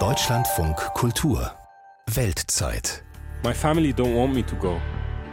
Deutschlandfunk 0.00 0.76
Kultur 0.94 1.56
Weltzeit 2.10 3.04
My 3.44 3.52
family 3.52 3.92
don't 3.92 4.16
want 4.16 4.34
me 4.34 4.42
to 4.42 4.56
go, 4.56 4.80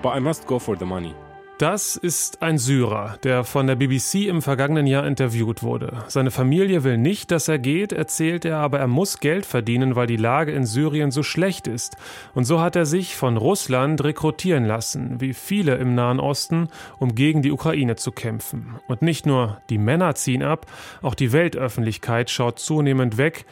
but 0.04 0.10
I 0.10 0.20
must 0.20 0.46
go 0.46 0.60
for 0.60 0.76
the 0.76 0.86
money. 0.86 1.16
Das 1.62 1.96
ist 1.96 2.42
ein 2.42 2.58
Syrer, 2.58 3.20
der 3.22 3.44
von 3.44 3.68
der 3.68 3.76
BBC 3.76 4.26
im 4.26 4.42
vergangenen 4.42 4.88
Jahr 4.88 5.06
interviewt 5.06 5.62
wurde. 5.62 6.06
Seine 6.08 6.32
Familie 6.32 6.84
will 6.84 6.98
nicht, 6.98 7.30
dass 7.30 7.48
er 7.48 7.60
geht, 7.60 7.94
erzählt 7.94 8.46
er, 8.46 8.58
aber 8.58 8.80
er 8.80 8.88
muss 8.88 9.20
Geld 9.20 9.46
verdienen, 9.46 9.96
weil 9.96 10.08
die 10.08 10.18
Lage 10.18 10.54
in 10.54 10.66
Syrien 10.66 11.12
so 11.12 11.22
schlecht 11.22 11.68
ist. 11.68 11.98
Und 12.34 12.46
so 12.46 12.62
hat 12.62 12.76
er 12.76 12.88
sich 12.88 13.16
von 13.16 13.38
Russland 13.38 14.04
rekrutieren 14.04 14.66
lassen, 14.66 15.22
wie 15.22 15.36
viele 15.36 15.76
im 15.76 15.94
Nahen 15.94 16.20
Osten, 16.20 16.68
um 16.98 17.14
gegen 17.14 17.44
die 17.44 17.52
Ukraine 17.52 17.96
zu 17.96 18.12
kämpfen. 18.12 18.80
Und 18.88 19.04
nicht 19.04 19.28
nur 19.28 19.62
die 19.70 19.78
Männer 19.78 20.16
ziehen 20.16 20.42
ab, 20.42 20.66
auch 21.04 21.14
die 21.14 21.32
Weltöffentlichkeit 21.32 22.32
schaut 22.32 22.58
zunehmend 22.58 23.20
weg. 23.20 23.46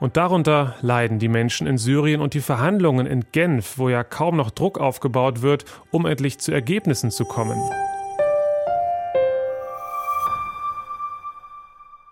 Und 0.00 0.16
darunter 0.16 0.74
leiden 0.82 1.18
die 1.18 1.28
Menschen 1.28 1.66
in 1.66 1.78
Syrien 1.78 2.20
und 2.20 2.34
die 2.34 2.40
Verhandlungen 2.40 3.06
in 3.06 3.24
Genf, 3.32 3.78
wo 3.78 3.88
ja 3.88 4.04
kaum 4.04 4.36
noch 4.36 4.50
Druck 4.50 4.78
aufgebaut 4.78 5.42
wird, 5.42 5.64
um 5.90 6.06
endlich 6.06 6.38
zu 6.38 6.52
Ergebnissen 6.52 7.10
zu 7.10 7.24
kommen. 7.24 7.58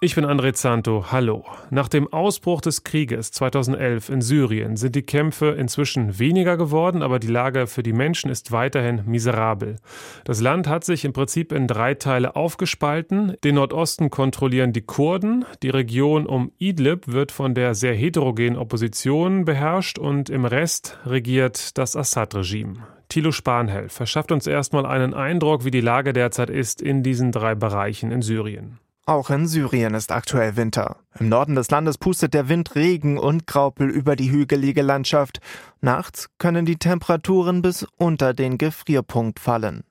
Ich 0.05 0.17
bin 0.17 0.27
André 0.27 0.53
Zanto. 0.53 1.13
Hallo. 1.13 1.45
Nach 1.71 1.87
dem 1.87 2.13
Ausbruch 2.13 2.61
des 2.61 2.83
Krieges 2.83 3.31
2011 3.31 4.09
in 4.09 4.21
Syrien 4.21 4.77
sind 4.77 4.97
die 4.97 5.05
Kämpfe 5.05 5.51
inzwischen 5.51 6.19
weniger 6.19 6.57
geworden, 6.57 7.05
aber 7.05 7.21
die 7.21 7.29
Lage 7.29 7.69
für 7.69 7.85
die 7.85 7.93
Menschen 7.93 8.29
ist 8.29 8.51
weiterhin 8.51 9.03
miserabel. 9.07 9.77
Das 10.25 10.41
Land 10.41 10.67
hat 10.67 10.83
sich 10.83 11.05
im 11.05 11.13
Prinzip 11.13 11.53
in 11.53 11.69
drei 11.69 11.95
Teile 11.95 12.35
aufgespalten. 12.35 13.37
Den 13.45 13.55
Nordosten 13.55 14.11
kontrollieren 14.11 14.73
die 14.73 14.83
Kurden, 14.83 15.45
die 15.63 15.71
Region 15.71 16.27
um 16.27 16.51
Idlib 16.59 17.07
wird 17.07 17.31
von 17.31 17.55
der 17.55 17.77
sehr 17.77 17.95
heterogenen 17.95 18.57
Opposition 18.57 19.45
beherrscht 19.45 20.01
und 20.01 20.31
im 20.31 20.47
Rest 20.47 20.99
regiert 21.07 21.79
das 21.79 21.95
Assad-Regime. 21.95 22.89
Thilo 23.09 23.31
Spanhell 23.31 23.89
verschafft 23.89 24.33
uns 24.33 24.49
erstmal 24.49 24.85
einen 24.85 25.15
Eindruck, 25.15 25.65
wie 25.65 25.71
die 25.71 25.81
Lage 25.81 26.13
derzeit 26.13 26.51
ist 26.51 26.83
in 26.83 27.05
diesen 27.05 27.31
drei 27.31 27.55
Bereichen 27.55 28.11
in 28.11 28.21
Syrien. 28.21 28.81
Auch 29.05 29.31
in 29.31 29.49
Syrien 29.49 29.95
ist 29.95 30.13
aktuell 30.13 30.55
Winter. 30.57 30.97
Im 31.19 31.29
Norden 31.29 31.57
des 31.57 31.69
Landes 31.73 31.99
pustet 31.99 32.35
der 32.35 32.49
Wind 32.49 32.77
Regen 32.77 33.19
und 33.19 33.49
Graupel 33.49 33.91
über 33.91 34.15
die 34.15 34.31
hügelige 34.31 34.83
Landschaft. 34.83 35.41
Nachts 35.81 36.29
können 36.39 36.67
die 36.67 36.77
Temperaturen 36.77 37.63
bis 37.63 37.85
unter 37.97 38.33
den 38.33 38.59
Gefrierpunkt 38.59 39.41
fallen. 39.41 39.83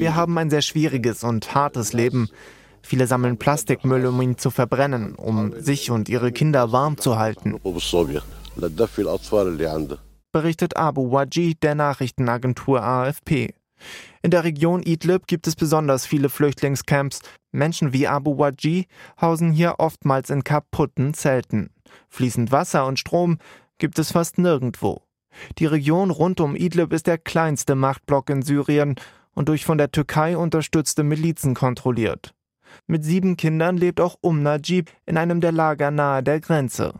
Wir 0.00 0.14
haben 0.14 0.36
ein 0.36 0.50
sehr 0.50 0.60
schwieriges 0.62 1.24
und 1.24 1.54
hartes 1.54 1.94
Leben. 1.94 2.28
Viele 2.82 3.06
sammeln 3.06 3.38
Plastikmüll, 3.38 4.04
um 4.04 4.20
ihn 4.20 4.36
zu 4.36 4.50
verbrennen, 4.50 5.14
um 5.14 5.58
sich 5.58 5.90
und 5.90 6.10
ihre 6.10 6.30
Kinder 6.30 6.72
warm 6.72 6.98
zu 6.98 7.18
halten. 7.18 7.54
Berichtet 10.30 10.76
Abu 10.76 11.10
Wajid 11.10 11.62
der 11.62 11.74
Nachrichtenagentur 11.74 12.82
AFP. 12.82 13.54
In 14.22 14.30
der 14.30 14.44
Region 14.44 14.82
Idlib 14.82 15.26
gibt 15.26 15.46
es 15.46 15.56
besonders 15.56 16.06
viele 16.06 16.28
Flüchtlingscamps. 16.28 17.20
Menschen 17.52 17.92
wie 17.92 18.08
Abu 18.08 18.38
Waji 18.38 18.86
hausen 19.20 19.52
hier 19.52 19.76
oftmals 19.78 20.30
in 20.30 20.44
kaputten 20.44 21.14
Zelten. 21.14 21.70
Fließend 22.08 22.52
Wasser 22.52 22.86
und 22.86 22.98
Strom 22.98 23.38
gibt 23.78 23.98
es 23.98 24.12
fast 24.12 24.38
nirgendwo. 24.38 25.02
Die 25.58 25.66
Region 25.66 26.10
rund 26.10 26.40
um 26.40 26.56
Idlib 26.56 26.92
ist 26.92 27.06
der 27.06 27.18
kleinste 27.18 27.74
Machtblock 27.74 28.30
in 28.30 28.42
Syrien 28.42 28.96
und 29.34 29.48
durch 29.48 29.64
von 29.64 29.78
der 29.78 29.90
Türkei 29.90 30.36
unterstützte 30.36 31.02
Milizen 31.02 31.54
kontrolliert. 31.54 32.33
Mit 32.86 33.04
sieben 33.04 33.36
Kindern 33.36 33.76
lebt 33.76 34.00
auch 34.00 34.16
Um 34.20 34.42
Najib 34.42 34.90
in 35.06 35.16
einem 35.16 35.40
der 35.40 35.52
Lager 35.52 35.90
nahe 35.90 36.22
der 36.22 36.40
Grenze. 36.40 36.94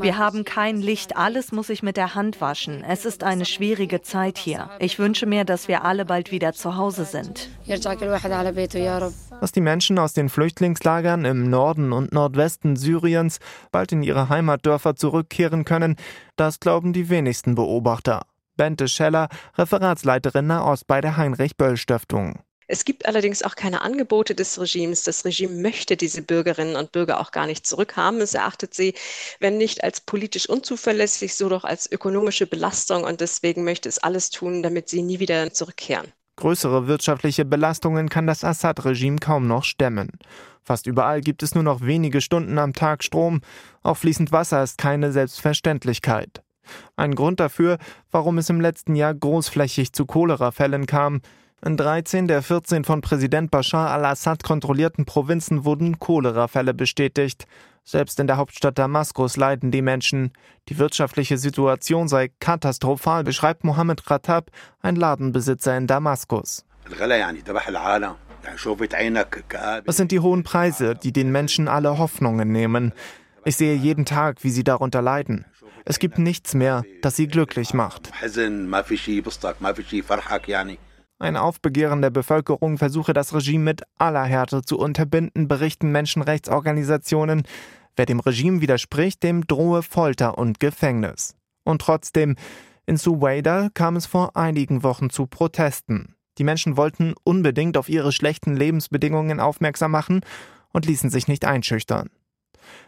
Wir 0.00 0.18
haben 0.18 0.44
kein 0.44 0.80
Licht, 0.80 1.16
alles 1.16 1.52
muss 1.52 1.68
ich 1.68 1.82
mit 1.82 1.96
der 1.96 2.14
Hand 2.14 2.40
waschen. 2.40 2.84
Es 2.84 3.04
ist 3.04 3.24
eine 3.24 3.44
schwierige 3.44 4.02
Zeit 4.02 4.38
hier. 4.38 4.70
Ich 4.78 4.98
wünsche 4.98 5.26
mir, 5.26 5.44
dass 5.44 5.68
wir 5.68 5.84
alle 5.84 6.04
bald 6.04 6.30
wieder 6.30 6.52
zu 6.52 6.76
Hause 6.76 7.04
sind. 7.04 7.48
Dass 9.40 9.52
die 9.52 9.60
Menschen 9.60 9.98
aus 9.98 10.12
den 10.12 10.28
Flüchtlingslagern 10.28 11.24
im 11.24 11.50
Norden 11.50 11.92
und 11.92 12.12
Nordwesten 12.12 12.76
Syriens 12.76 13.38
bald 13.70 13.92
in 13.92 14.02
ihre 14.02 14.28
Heimatdörfer 14.28 14.96
zurückkehren 14.96 15.64
können, 15.64 15.96
das 16.36 16.60
glauben 16.60 16.92
die 16.92 17.08
wenigsten 17.08 17.54
Beobachter. 17.54 18.22
Bente 18.56 18.88
Scheller, 18.88 19.28
Referatsleiterin 19.56 20.46
Nahost 20.46 20.86
bei 20.86 21.00
der 21.00 21.16
Heinrich-Böll-Stiftung. 21.16 22.40
Es 22.68 22.84
gibt 22.84 23.06
allerdings 23.06 23.42
auch 23.42 23.54
keine 23.54 23.82
Angebote 23.82 24.34
des 24.34 24.60
Regimes. 24.60 25.04
Das 25.04 25.24
Regime 25.24 25.54
möchte 25.60 25.96
diese 25.96 26.22
Bürgerinnen 26.22 26.76
und 26.76 26.92
Bürger 26.92 27.20
auch 27.20 27.30
gar 27.30 27.46
nicht 27.46 27.66
zurückhaben. 27.66 28.20
Es 28.20 28.34
erachtet 28.34 28.74
sie, 28.74 28.94
wenn 29.38 29.56
nicht 29.56 29.84
als 29.84 30.00
politisch 30.00 30.48
unzuverlässig, 30.48 31.34
so 31.34 31.48
doch 31.48 31.64
als 31.64 31.90
ökonomische 31.90 32.46
Belastung 32.46 33.04
und 33.04 33.20
deswegen 33.20 33.64
möchte 33.64 33.88
es 33.88 33.98
alles 33.98 34.30
tun, 34.30 34.62
damit 34.62 34.88
sie 34.88 35.02
nie 35.02 35.20
wieder 35.20 35.52
zurückkehren. 35.52 36.12
Größere 36.36 36.86
wirtschaftliche 36.86 37.46
Belastungen 37.46 38.10
kann 38.10 38.26
das 38.26 38.44
Assad-Regime 38.44 39.18
kaum 39.20 39.46
noch 39.46 39.64
stemmen. 39.64 40.10
Fast 40.62 40.86
überall 40.86 41.20
gibt 41.20 41.42
es 41.42 41.54
nur 41.54 41.64
noch 41.64 41.80
wenige 41.80 42.20
Stunden 42.20 42.58
am 42.58 42.74
Tag 42.74 43.04
Strom. 43.04 43.40
Auch 43.82 43.96
fließend 43.96 44.32
Wasser 44.32 44.62
ist 44.62 44.76
keine 44.76 45.12
Selbstverständlichkeit. 45.12 46.42
Ein 46.96 47.14
Grund 47.14 47.40
dafür, 47.40 47.78
warum 48.10 48.38
es 48.38 48.50
im 48.50 48.60
letzten 48.60 48.96
Jahr 48.96 49.14
großflächig 49.14 49.92
zu 49.92 50.04
Cholerafällen 50.04 50.86
kam. 50.86 51.22
In 51.64 51.76
13 51.76 52.28
der 52.28 52.42
14 52.42 52.84
von 52.84 53.00
Präsident 53.00 53.50
Bashar 53.50 53.90
al-Assad 53.90 54.44
kontrollierten 54.44 55.06
Provinzen 55.06 55.64
wurden 55.64 55.98
Cholerafälle 55.98 56.74
bestätigt. 56.74 57.46
Selbst 57.82 58.20
in 58.20 58.26
der 58.26 58.36
Hauptstadt 58.36 58.78
Damaskus 58.78 59.36
leiden 59.36 59.70
die 59.70 59.80
Menschen. 59.80 60.32
Die 60.68 60.78
wirtschaftliche 60.78 61.38
Situation 61.38 62.08
sei 62.08 62.30
katastrophal, 62.40 63.24
beschreibt 63.24 63.64
Mohammed 63.64 64.04
Khattab, 64.04 64.50
ein 64.82 64.96
Ladenbesitzer 64.96 65.76
in 65.76 65.86
Damaskus. 65.86 66.64
Es 69.86 69.96
sind 69.96 70.12
die 70.12 70.20
hohen 70.20 70.42
Preise, 70.42 70.94
die 70.94 71.12
den 71.12 71.32
Menschen 71.32 71.68
alle 71.68 71.98
Hoffnungen 71.98 72.52
nehmen. 72.52 72.92
Ich 73.44 73.56
sehe 73.56 73.74
jeden 73.74 74.04
Tag, 74.04 74.44
wie 74.44 74.50
sie 74.50 74.64
darunter 74.64 75.00
leiden. 75.00 75.46
Es 75.84 75.98
gibt 76.00 76.18
nichts 76.18 76.54
mehr, 76.54 76.84
das 77.00 77.16
sie 77.16 77.28
glücklich 77.28 77.72
macht. 77.72 78.10
Ein 81.18 81.38
Aufbegehren 81.38 82.02
der 82.02 82.10
Bevölkerung 82.10 82.76
versuche 82.76 83.14
das 83.14 83.32
Regime 83.32 83.64
mit 83.64 83.82
aller 83.96 84.24
Härte 84.24 84.62
zu 84.62 84.78
unterbinden, 84.78 85.48
berichten 85.48 85.90
Menschenrechtsorganisationen. 85.90 87.44
Wer 87.96 88.04
dem 88.04 88.20
Regime 88.20 88.60
widerspricht, 88.60 89.22
dem 89.22 89.46
drohe 89.46 89.82
Folter 89.82 90.36
und 90.36 90.60
Gefängnis. 90.60 91.34
Und 91.64 91.80
trotzdem, 91.80 92.36
in 92.84 92.98
Suwaida 92.98 93.70
kam 93.72 93.96
es 93.96 94.04
vor 94.04 94.36
einigen 94.36 94.82
Wochen 94.82 95.08
zu 95.08 95.26
Protesten. 95.26 96.14
Die 96.36 96.44
Menschen 96.44 96.76
wollten 96.76 97.14
unbedingt 97.24 97.78
auf 97.78 97.88
ihre 97.88 98.12
schlechten 98.12 98.54
Lebensbedingungen 98.54 99.40
aufmerksam 99.40 99.92
machen 99.92 100.20
und 100.74 100.84
ließen 100.84 101.08
sich 101.08 101.28
nicht 101.28 101.46
einschüchtern. 101.46 102.10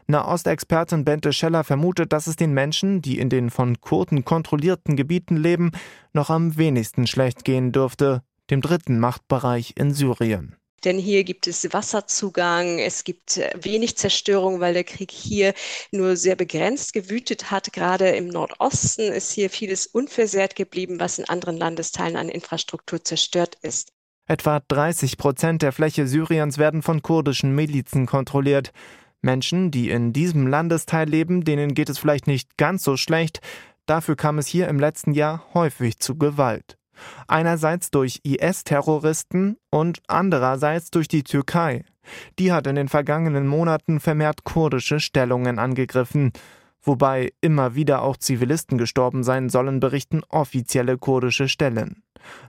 Nahostexpertin 0.07 1.05
Bente 1.05 1.33
Scheller 1.33 1.65
vermutet, 1.65 2.13
dass 2.13 2.27
es 2.27 2.37
den 2.37 2.53
Menschen, 2.53 3.03
die 3.03 3.19
in 3.19 3.29
den 3.29 3.51
von 3.51 3.81
Kurden 3.81 4.25
kontrollierten 4.25 4.97
Gebieten 4.97 5.37
leben, 5.37 5.73
noch 6.13 6.31
am 6.31 6.57
wenigsten 6.57 7.07
schlecht 7.07 7.45
gehen 7.45 7.73
dürfte, 7.73 8.23
dem 8.51 8.61
dritten 8.61 8.99
Machtbereich 8.99 9.75
in 9.77 9.93
Syrien. 9.93 10.57
Denn 10.85 10.99
hier 10.99 11.25
gibt 11.25 11.49
es 11.49 11.73
Wasserzugang, 11.73 12.79
es 12.79 13.03
gibt 13.03 13.37
äh, 13.37 13.51
wenig 13.61 13.97
Zerstörung, 13.97 14.61
weil 14.61 14.75
der 14.75 14.85
Krieg 14.85 15.11
hier 15.11 15.53
nur 15.91 16.17
sehr 16.17 16.37
begrenzt 16.37 16.93
gewütet 16.93 17.51
hat. 17.51 17.73
Gerade 17.73 18.11
im 18.11 18.29
Nordosten 18.29 19.13
ist 19.13 19.33
hier 19.33 19.51
vieles 19.51 19.87
unversehrt 19.87 20.55
geblieben, 20.55 21.01
was 21.01 21.19
in 21.19 21.29
anderen 21.29 21.57
Landesteilen 21.57 22.17
an 22.17 22.29
Infrastruktur 22.29 23.03
zerstört 23.03 23.57
ist. 23.63 23.93
Etwa 24.27 24.61
30 24.69 25.17
Prozent 25.17 25.63
der 25.63 25.73
Fläche 25.73 26.07
Syriens 26.07 26.59
werden 26.59 26.83
von 26.83 27.03
kurdischen 27.03 27.55
Milizen 27.55 28.07
kontrolliert. 28.07 28.73
Menschen, 29.23 29.71
die 29.71 29.91
in 29.91 30.13
diesem 30.13 30.47
Landesteil 30.47 31.09
leben, 31.09 31.45
denen 31.45 31.75
geht 31.75 31.89
es 31.89 31.99
vielleicht 31.99 32.27
nicht 32.27 32.57
ganz 32.57 32.85
so 32.85 32.97
schlecht, 32.97 33.41
dafür 33.87 34.17
kam 34.17 34.39
es 34.39 34.47
hier 34.47 34.69
im 34.69 34.79
letzten 34.79 35.13
Jahr 35.13 35.45
häufig 35.55 35.99
zu 35.99 36.17
Gewalt. 36.17 36.79
Einerseits 37.27 37.91
durch 37.91 38.21
IS-Terroristen 38.25 39.57
und 39.71 40.01
andererseits 40.09 40.91
durch 40.91 41.09
die 41.09 41.23
Türkei. 41.23 41.85
Die 42.39 42.53
hat 42.53 42.67
in 42.67 42.77
den 42.77 42.89
vergangenen 42.89 43.47
Monaten 43.47 44.01
vermehrt 44.01 44.45
kurdische 44.45 44.99
Stellungen 44.99 45.59
angegriffen. 45.59 46.33
Wobei 46.83 47.33
immer 47.41 47.75
wieder 47.75 48.03
auch 48.03 48.17
Zivilisten 48.17 48.79
gestorben 48.79 49.23
sein 49.23 49.49
sollen, 49.49 49.81
berichten 49.81 50.23
offizielle 50.29 50.97
kurdische 50.99 51.49
Stellen. 51.49 52.03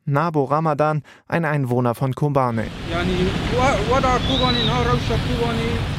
Nabo 0.06 0.46
Ramadan, 0.46 1.04
ein 1.28 1.46
Einwohner 1.46 1.96
von 1.96 2.14
Kobane. 2.14 2.66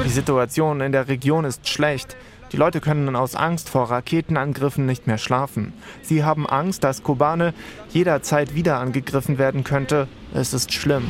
Die 0.05 0.09
Situation 0.09 0.81
in 0.81 0.93
der 0.93 1.09
Region 1.09 1.45
ist 1.45 1.69
schlecht. 1.69 2.17
Die 2.53 2.57
Leute 2.57 2.81
können 2.81 3.15
aus 3.15 3.37
Angst 3.37 3.69
vor 3.69 3.91
Raketenangriffen 3.91 4.85
nicht 4.85 5.07
mehr 5.07 5.19
schlafen. 5.19 5.73
Sie 6.03 6.25
haben 6.25 6.49
Angst, 6.49 6.83
dass 6.83 7.05
Kobane 7.05 7.55
jederzeit 7.91 8.55
wieder 8.55 8.79
angegriffen 8.79 9.39
werden 9.39 9.63
könnte. 9.63 10.09
Es 10.35 10.53
ist 10.53 10.73
schlimm. 10.73 11.09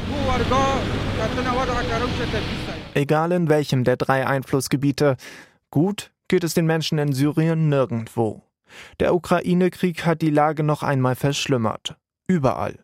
Egal 2.93 3.33
in 3.33 3.49
welchem 3.49 3.85
der 3.85 3.97
drei 3.97 4.27
Einflussgebiete, 4.27 5.17
gut 5.71 6.11
geht 6.31 6.45
es 6.45 6.55
den 6.55 6.65
Menschen 6.65 6.99
in 6.99 7.13
Syrien 7.13 7.69
nirgendwo. 7.69 8.45
Der 9.01 9.15
Ukraine-Krieg 9.17 10.07
hat 10.07 10.23
die 10.23 10.31
Lage 10.31 10.63
noch 10.63 10.85
einmal 10.85 11.17
verschlimmert. 11.17 11.97
Überall. 12.29 12.79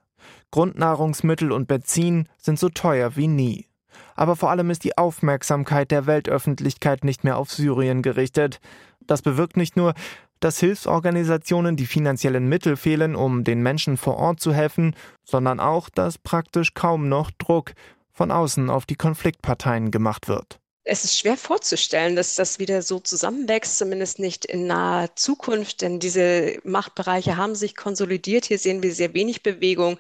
Grundnahrungsmittel 0.51 1.53
und 1.53 1.69
Benzin 1.69 2.29
sind 2.39 2.59
so 2.59 2.69
teuer 2.69 3.15
wie 3.15 3.29
nie. 3.29 3.69
Aber 4.17 4.35
vor 4.35 4.51
allem 4.51 4.71
ist 4.71 4.83
die 4.83 4.99
Aufmerksamkeit 4.99 5.93
der 5.93 6.07
Weltöffentlichkeit 6.07 7.05
nicht 7.05 7.23
mehr 7.23 7.39
auf 7.39 7.53
Syrien 7.53 8.03
gerichtet. 8.03 8.59
Das 9.07 9.23
bewirkt 9.23 9.57
nicht 9.57 9.77
nur, 9.77 9.95
dass 10.41 10.59
Hilfsorganisationen 10.59 11.77
die 11.77 11.87
finanziellen 11.87 12.49
Mittel 12.49 12.77
fehlen, 12.77 13.15
um 13.15 13.45
den 13.45 13.63
Menschen 13.63 13.97
vor 13.97 14.17
Ort 14.17 14.41
zu 14.41 14.53
helfen, 14.53 14.97
sondern 15.23 15.61
auch, 15.61 15.89
dass 15.89 16.19
praktisch 16.19 16.75
kaum 16.75 17.09
noch 17.09 17.31
Druck 17.39 17.75
von 18.11 18.33
außen 18.33 18.71
auf 18.71 18.87
die 18.87 18.97
Konfliktparteien 18.97 19.93
gemacht 19.93 20.27
wird 20.27 20.59
es 20.89 21.03
ist 21.03 21.19
schwer 21.19 21.37
vorzustellen, 21.37 22.15
dass 22.15 22.37
das 22.37 22.61
wieder 22.61 22.81
so 22.81 23.01
zusammenwächst, 23.01 23.77
zumindest 23.77 24.21
nicht 24.21 24.45
in 24.45 24.69
naher 24.69 25.15
Zukunft, 25.17 25.83
denn 25.83 25.99
diese 25.99 26.61
Machtbereiche 26.63 27.37
haben 27.37 27.57
sich 27.57 27.75
konsolidiert. 27.75 28.45
Hier 28.45 28.59
sehen 28.59 28.85
wir 28.85 28.95
sehr 28.95 29.13
wenig 29.13 29.43
Bewegung. 29.43 29.99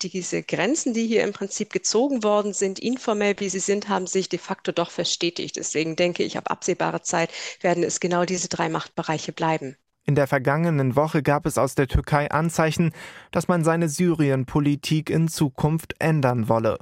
Diese 0.00 0.42
Grenzen, 0.42 0.94
die 0.94 1.06
hier 1.06 1.22
im 1.22 1.34
Prinzip 1.34 1.70
gezogen 1.70 2.22
worden 2.22 2.54
sind, 2.54 2.78
informell 2.78 3.34
wie 3.38 3.50
sie 3.50 3.58
sind, 3.58 3.90
haben 3.90 4.06
sich 4.06 4.30
de 4.30 4.38
facto 4.38 4.72
doch 4.72 4.90
verstetigt. 4.90 5.56
Deswegen 5.56 5.96
denke 5.96 6.22
ich, 6.22 6.38
ab 6.38 6.50
absehbarer 6.50 7.02
Zeit 7.02 7.30
werden 7.60 7.84
es 7.84 8.00
genau 8.00 8.24
diese 8.24 8.48
drei 8.48 8.70
Machtbereiche 8.70 9.32
bleiben. 9.32 9.76
In 10.04 10.14
der 10.14 10.26
vergangenen 10.26 10.96
Woche 10.96 11.22
gab 11.22 11.44
es 11.44 11.58
aus 11.58 11.74
der 11.74 11.88
Türkei 11.88 12.30
Anzeichen, 12.30 12.92
dass 13.32 13.48
man 13.48 13.64
seine 13.64 13.90
Syrien-Politik 13.90 15.10
in 15.10 15.28
Zukunft 15.28 15.94
ändern 15.98 16.48
wolle. 16.48 16.78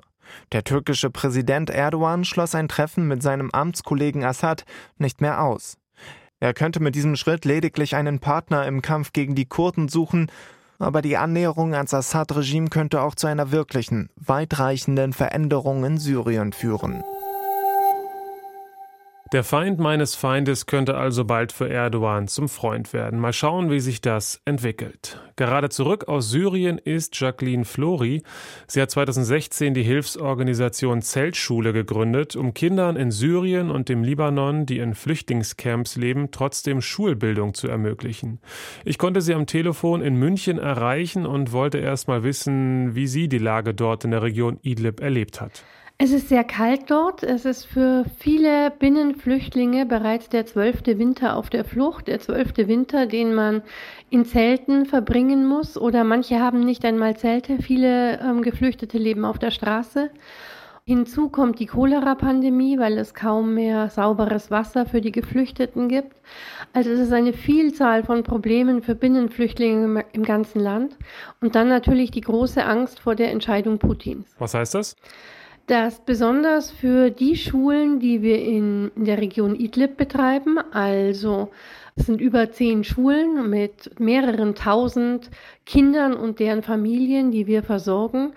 Der 0.52 0.64
türkische 0.64 1.10
Präsident 1.10 1.70
Erdogan 1.70 2.24
schloss 2.24 2.54
ein 2.54 2.68
Treffen 2.68 3.06
mit 3.08 3.22
seinem 3.22 3.50
Amtskollegen 3.50 4.24
Assad 4.24 4.64
nicht 4.98 5.20
mehr 5.20 5.42
aus. 5.42 5.76
Er 6.40 6.54
könnte 6.54 6.80
mit 6.80 6.94
diesem 6.94 7.16
Schritt 7.16 7.44
lediglich 7.44 7.94
einen 7.96 8.18
Partner 8.18 8.66
im 8.66 8.80
Kampf 8.80 9.12
gegen 9.12 9.34
die 9.34 9.44
Kurden 9.44 9.88
suchen, 9.88 10.30
aber 10.78 11.02
die 11.02 11.18
Annäherung 11.18 11.74
ans 11.74 11.92
Assad-Regime 11.92 12.68
könnte 12.68 13.02
auch 13.02 13.14
zu 13.14 13.26
einer 13.26 13.50
wirklichen, 13.50 14.08
weitreichenden 14.16 15.12
Veränderung 15.12 15.84
in 15.84 15.98
Syrien 15.98 16.54
führen. 16.54 17.04
Der 19.32 19.44
Feind 19.44 19.78
meines 19.78 20.16
Feindes 20.16 20.66
könnte 20.66 20.96
also 20.96 21.24
bald 21.24 21.52
für 21.52 21.68
Erdogan 21.68 22.26
zum 22.26 22.48
Freund 22.48 22.92
werden. 22.92 23.20
Mal 23.20 23.32
schauen, 23.32 23.70
wie 23.70 23.78
sich 23.78 24.00
das 24.00 24.42
entwickelt. 24.44 25.20
Gerade 25.36 25.68
zurück 25.68 26.08
aus 26.08 26.30
Syrien 26.30 26.78
ist 26.78 27.18
Jacqueline 27.20 27.64
Flori. 27.64 28.24
Sie 28.66 28.82
hat 28.82 28.90
2016 28.90 29.72
die 29.72 29.84
Hilfsorganisation 29.84 31.00
Zeltschule 31.00 31.72
gegründet, 31.72 32.34
um 32.34 32.54
Kindern 32.54 32.96
in 32.96 33.12
Syrien 33.12 33.70
und 33.70 33.88
dem 33.88 34.02
Libanon, 34.02 34.66
die 34.66 34.80
in 34.80 34.96
Flüchtlingscamps 34.96 35.94
leben, 35.94 36.32
trotzdem 36.32 36.82
Schulbildung 36.82 37.54
zu 37.54 37.68
ermöglichen. 37.68 38.40
Ich 38.84 38.98
konnte 38.98 39.20
sie 39.20 39.34
am 39.34 39.46
Telefon 39.46 40.02
in 40.02 40.16
München 40.16 40.58
erreichen 40.58 41.24
und 41.24 41.52
wollte 41.52 41.78
erst 41.78 42.08
mal 42.08 42.24
wissen, 42.24 42.96
wie 42.96 43.06
sie 43.06 43.28
die 43.28 43.38
Lage 43.38 43.74
dort 43.74 44.04
in 44.04 44.10
der 44.10 44.24
Region 44.24 44.58
Idlib 44.62 44.98
erlebt 44.98 45.40
hat. 45.40 45.62
Es 46.02 46.12
ist 46.12 46.30
sehr 46.30 46.44
kalt 46.44 46.90
dort. 46.90 47.22
Es 47.22 47.44
ist 47.44 47.66
für 47.66 48.06
viele 48.18 48.70
Binnenflüchtlinge 48.70 49.84
bereits 49.84 50.30
der 50.30 50.46
zwölfte 50.46 50.98
Winter 50.98 51.36
auf 51.36 51.50
der 51.50 51.62
Flucht, 51.62 52.08
der 52.08 52.20
zwölfte 52.20 52.68
Winter, 52.68 53.04
den 53.04 53.34
man 53.34 53.60
in 54.08 54.24
Zelten 54.24 54.86
verbringen 54.86 55.46
muss. 55.46 55.76
Oder 55.76 56.04
manche 56.04 56.40
haben 56.40 56.60
nicht 56.60 56.86
einmal 56.86 57.18
Zelte. 57.18 57.58
Viele 57.60 58.18
ähm, 58.20 58.40
Geflüchtete 58.40 58.96
leben 58.96 59.26
auf 59.26 59.38
der 59.38 59.50
Straße. 59.50 60.08
Hinzu 60.86 61.28
kommt 61.28 61.58
die 61.58 61.66
Cholera-Pandemie, 61.66 62.78
weil 62.78 62.96
es 62.96 63.12
kaum 63.12 63.52
mehr 63.52 63.90
sauberes 63.90 64.50
Wasser 64.50 64.86
für 64.86 65.02
die 65.02 65.12
Geflüchteten 65.12 65.88
gibt. 65.88 66.16
Also 66.72 66.88
es 66.88 66.98
ist 66.98 67.12
eine 67.12 67.34
Vielzahl 67.34 68.04
von 68.04 68.22
Problemen 68.22 68.80
für 68.80 68.94
Binnenflüchtlinge 68.94 70.06
im 70.14 70.22
ganzen 70.24 70.60
Land. 70.62 70.96
Und 71.42 71.54
dann 71.56 71.68
natürlich 71.68 72.10
die 72.10 72.22
große 72.22 72.64
Angst 72.64 73.00
vor 73.00 73.16
der 73.16 73.30
Entscheidung 73.32 73.78
Putins. 73.78 74.34
Was 74.38 74.54
heißt 74.54 74.76
das? 74.76 74.96
Dass 75.70 76.00
besonders 76.00 76.72
für 76.72 77.10
die 77.10 77.36
Schulen, 77.36 78.00
die 78.00 78.22
wir 78.22 78.42
in, 78.42 78.90
in 78.96 79.04
der 79.04 79.18
Region 79.18 79.54
Idlib 79.54 79.96
betreiben, 79.96 80.58
also 80.72 81.52
es 81.94 82.06
sind 82.06 82.20
über 82.20 82.50
zehn 82.50 82.82
Schulen 82.82 83.48
mit 83.48 84.00
mehreren 84.00 84.56
tausend 84.56 85.30
Kindern 85.66 86.14
und 86.14 86.40
deren 86.40 86.64
Familien, 86.64 87.30
die 87.30 87.46
wir 87.46 87.62
versorgen, 87.62 88.32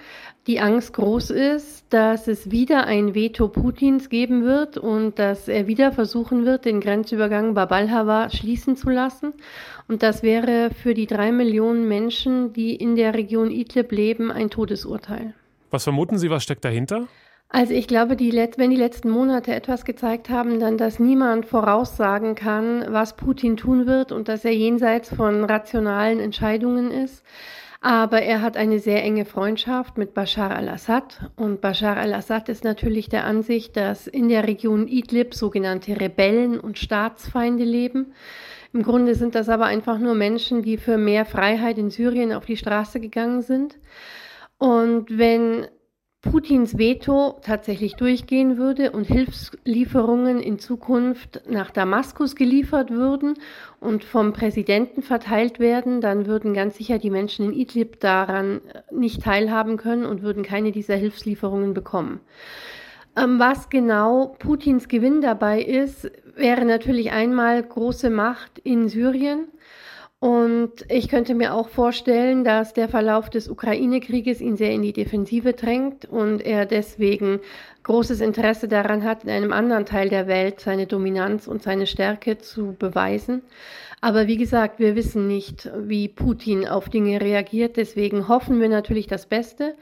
die 0.45 0.59
Angst 0.59 0.93
groß 0.93 1.31
ist, 1.31 1.85
dass 1.89 2.27
es 2.27 2.51
wieder 2.51 2.85
ein 2.85 3.15
Veto 3.15 3.47
Putins 3.47 4.09
geben 4.09 4.43
wird 4.43 4.77
und 4.77 5.17
dass 5.17 5.47
er 5.47 5.65
wieder 5.65 5.91
versuchen 5.91 6.45
wird, 6.45 6.65
den 6.65 6.81
Grenzübergang 6.81 7.55
Babalhava 7.55 8.29
schließen 8.29 8.75
zu 8.75 8.91
lassen. 8.91 9.33
Und 9.87 10.03
das 10.03 10.21
wäre 10.21 10.69
für 10.69 10.93
die 10.93 11.07
drei 11.07 11.31
Millionen 11.31 11.87
Menschen, 11.87 12.53
die 12.53 12.75
in 12.75 12.95
der 12.95 13.15
Region 13.15 13.49
Idlib 13.49 13.91
leben, 13.91 14.31
ein 14.31 14.51
Todesurteil. 14.51 15.33
Was 15.71 15.85
vermuten 15.85 16.19
Sie, 16.19 16.29
was 16.29 16.43
steckt 16.43 16.63
dahinter? 16.63 17.07
Also 17.55 17.75
ich 17.75 17.87
glaube, 17.87 18.15
die 18.15 18.33
wenn 18.57 18.71
die 18.71 18.75
letzten 18.75 19.11
Monate 19.11 19.53
etwas 19.53 19.85
gezeigt 19.85 20.31
haben, 20.31 20.59
dann, 20.59 20.79
dass 20.79 20.97
niemand 20.97 21.45
voraussagen 21.45 22.33
kann, 22.33 22.83
was 22.89 23.15
Putin 23.15 23.57
tun 23.57 23.85
wird 23.85 24.11
und 24.11 24.27
dass 24.27 24.43
er 24.43 24.55
jenseits 24.55 25.13
von 25.13 25.43
rationalen 25.43 26.19
Entscheidungen 26.19 26.89
ist. 26.89 27.23
Aber 27.79 28.23
er 28.23 28.41
hat 28.41 28.57
eine 28.57 28.79
sehr 28.79 29.03
enge 29.03 29.25
Freundschaft 29.25 29.99
mit 29.99 30.15
Bashar 30.15 30.55
al-Assad. 30.55 31.29
Und 31.35 31.61
Bashar 31.61 31.97
al-Assad 31.97 32.49
ist 32.49 32.63
natürlich 32.63 33.07
der 33.07 33.23
Ansicht, 33.23 33.77
dass 33.77 34.07
in 34.07 34.29
der 34.29 34.47
Region 34.47 34.87
Idlib 34.87 35.35
sogenannte 35.35 36.01
Rebellen 36.01 36.59
und 36.59 36.79
Staatsfeinde 36.79 37.65
leben. 37.65 38.13
Im 38.73 38.81
Grunde 38.81 39.13
sind 39.13 39.35
das 39.35 39.47
aber 39.47 39.65
einfach 39.65 39.99
nur 39.99 40.15
Menschen, 40.15 40.63
die 40.63 40.77
für 40.77 40.97
mehr 40.97 41.23
Freiheit 41.23 41.77
in 41.77 41.91
Syrien 41.91 42.33
auf 42.33 42.47
die 42.47 42.57
Straße 42.57 42.99
gegangen 42.99 43.43
sind. 43.43 43.77
Und 44.57 45.15
wenn 45.15 45.67
Putins 46.23 46.77
Veto 46.77 47.37
tatsächlich 47.41 47.95
durchgehen 47.95 48.57
würde 48.57 48.91
und 48.91 49.05
Hilfslieferungen 49.05 50.39
in 50.39 50.57
Zukunft 50.57 51.41
nach 51.49 51.69
Damaskus 51.69 52.37
geliefert 52.37 52.91
würden 52.91 53.33
und 53.81 54.05
vom 54.05 54.31
Präsidenten 54.31 55.01
verteilt 55.01 55.59
werden, 55.59 55.99
dann 55.99 56.25
würden 56.25 56.53
ganz 56.53 56.77
sicher 56.77 56.97
die 56.97 57.09
Menschen 57.09 57.45
in 57.45 57.53
Idlib 57.53 57.99
daran 57.99 58.61
nicht 58.89 59.21
teilhaben 59.21 59.75
können 59.75 60.05
und 60.05 60.21
würden 60.21 60.43
keine 60.43 60.71
dieser 60.71 60.95
Hilfslieferungen 60.95 61.73
bekommen. 61.73 62.21
Ähm, 63.17 63.37
was 63.37 63.69
genau 63.69 64.35
Putins 64.39 64.87
Gewinn 64.87 65.21
dabei 65.21 65.61
ist, 65.61 66.09
wäre 66.35 66.63
natürlich 66.63 67.11
einmal 67.11 67.61
große 67.61 68.09
Macht 68.09 68.59
in 68.59 68.87
Syrien 68.87 69.49
und 70.23 70.85
ich 70.87 71.09
könnte 71.09 71.35
mir 71.35 71.53
auch 71.53 71.67
vorstellen, 71.67 72.45
dass 72.45 72.73
der 72.73 72.87
Verlauf 72.87 73.29
des 73.29 73.49
Ukraine-Krieges 73.49 74.39
ihn 74.39 74.55
sehr 74.55 74.71
in 74.71 74.81
die 74.81 74.93
Defensive 74.93 75.51
drängt 75.51 76.05
und 76.05 76.39
er 76.39 76.65
deswegen 76.65 77.41
großes 77.83 78.21
Interesse 78.21 78.69
daran 78.69 79.03
hat, 79.03 79.25
in 79.25 79.29
einem 79.29 79.51
anderen 79.51 79.85
Teil 79.85 80.07
der 80.07 80.27
Welt 80.27 80.61
seine 80.61 80.87
Dominanz 80.87 81.45
und 81.45 81.61
seine 81.61 81.87
Stärke 81.87 82.37
zu 82.37 82.73
beweisen. 82.79 83.41
Aber 83.99 84.27
wie 84.27 84.37
gesagt, 84.37 84.79
wir 84.79 84.95
wissen 84.95 85.27
nicht, 85.27 85.69
wie 85.77 86.07
Putin 86.07 86.69
auf 86.69 86.87
Dinge 86.87 87.19
reagiert. 87.19 87.75
Deswegen 87.75 88.29
hoffen 88.29 88.61
wir 88.61 88.69
natürlich 88.69 89.07
das 89.07 89.25
Beste. 89.25 89.75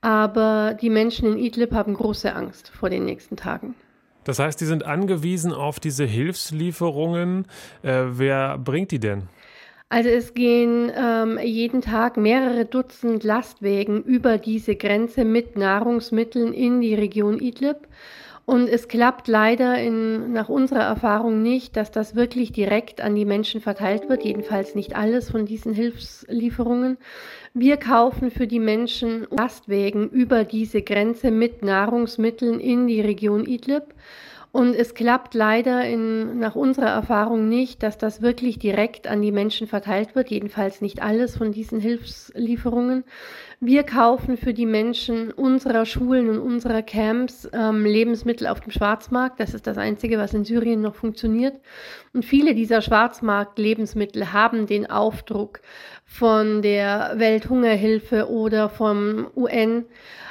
Aber 0.00 0.72
die 0.72 0.88
Menschen 0.88 1.34
in 1.34 1.38
Idlib 1.38 1.72
haben 1.72 1.92
große 1.92 2.34
Angst 2.34 2.70
vor 2.70 2.88
den 2.88 3.04
nächsten 3.04 3.36
Tagen. 3.36 3.74
Das 4.24 4.38
heißt, 4.38 4.58
die 4.58 4.64
sind 4.64 4.86
angewiesen 4.86 5.52
auf 5.52 5.80
diese 5.80 6.06
Hilfslieferungen. 6.06 7.44
Äh, 7.82 8.04
wer 8.06 8.56
bringt 8.56 8.90
die 8.90 8.98
denn? 8.98 9.28
Also 9.92 10.08
es 10.08 10.32
gehen 10.32 10.90
ähm, 10.96 11.38
jeden 11.38 11.82
Tag 11.82 12.16
mehrere 12.16 12.64
Dutzend 12.64 13.24
Lastwägen 13.24 14.02
über 14.02 14.38
diese 14.38 14.74
Grenze 14.74 15.22
mit 15.22 15.58
Nahrungsmitteln 15.58 16.54
in 16.54 16.80
die 16.80 16.94
Region 16.94 17.38
Idlib. 17.38 17.76
Und 18.46 18.68
es 18.70 18.88
klappt 18.88 19.28
leider 19.28 19.76
in, 19.76 20.32
nach 20.32 20.48
unserer 20.48 20.84
Erfahrung 20.84 21.42
nicht, 21.42 21.76
dass 21.76 21.90
das 21.90 22.16
wirklich 22.16 22.52
direkt 22.52 23.02
an 23.02 23.14
die 23.14 23.26
Menschen 23.26 23.60
verteilt 23.60 24.08
wird, 24.08 24.24
jedenfalls 24.24 24.74
nicht 24.74 24.96
alles 24.96 25.30
von 25.30 25.44
diesen 25.44 25.74
Hilfslieferungen. 25.74 26.96
Wir 27.52 27.76
kaufen 27.76 28.30
für 28.30 28.46
die 28.46 28.60
Menschen 28.60 29.26
Lastwägen 29.30 30.08
über 30.08 30.44
diese 30.44 30.80
Grenze 30.80 31.30
mit 31.30 31.62
Nahrungsmitteln 31.62 32.60
in 32.60 32.86
die 32.86 33.02
Region 33.02 33.44
Idlib. 33.44 33.92
Und 34.52 34.74
es 34.74 34.92
klappt 34.92 35.32
leider 35.32 35.82
in, 35.86 36.38
nach 36.38 36.54
unserer 36.54 36.90
Erfahrung 36.90 37.48
nicht, 37.48 37.82
dass 37.82 37.96
das 37.96 38.20
wirklich 38.20 38.58
direkt 38.58 39.06
an 39.06 39.22
die 39.22 39.32
Menschen 39.32 39.66
verteilt 39.66 40.14
wird, 40.14 40.28
jedenfalls 40.28 40.82
nicht 40.82 41.00
alles 41.00 41.38
von 41.38 41.52
diesen 41.52 41.80
Hilfslieferungen. 41.80 43.04
Wir 43.60 43.82
kaufen 43.82 44.36
für 44.36 44.52
die 44.52 44.66
Menschen 44.66 45.30
unserer 45.30 45.86
Schulen 45.86 46.28
und 46.28 46.38
unserer 46.38 46.82
Camps 46.82 47.48
ähm, 47.54 47.86
Lebensmittel 47.86 48.46
auf 48.46 48.60
dem 48.60 48.72
Schwarzmarkt. 48.72 49.40
Das 49.40 49.54
ist 49.54 49.66
das 49.66 49.78
Einzige, 49.78 50.18
was 50.18 50.34
in 50.34 50.44
Syrien 50.44 50.82
noch 50.82 50.96
funktioniert. 50.96 51.54
Und 52.12 52.26
viele 52.26 52.54
dieser 52.54 52.82
Schwarzmarkt-Lebensmittel 52.82 54.34
haben 54.34 54.66
den 54.66 54.90
Aufdruck 54.90 55.60
von 56.04 56.60
der 56.60 57.14
Welthungerhilfe 57.16 58.28
oder 58.28 58.68
vom 58.68 59.28
UN. 59.34 59.86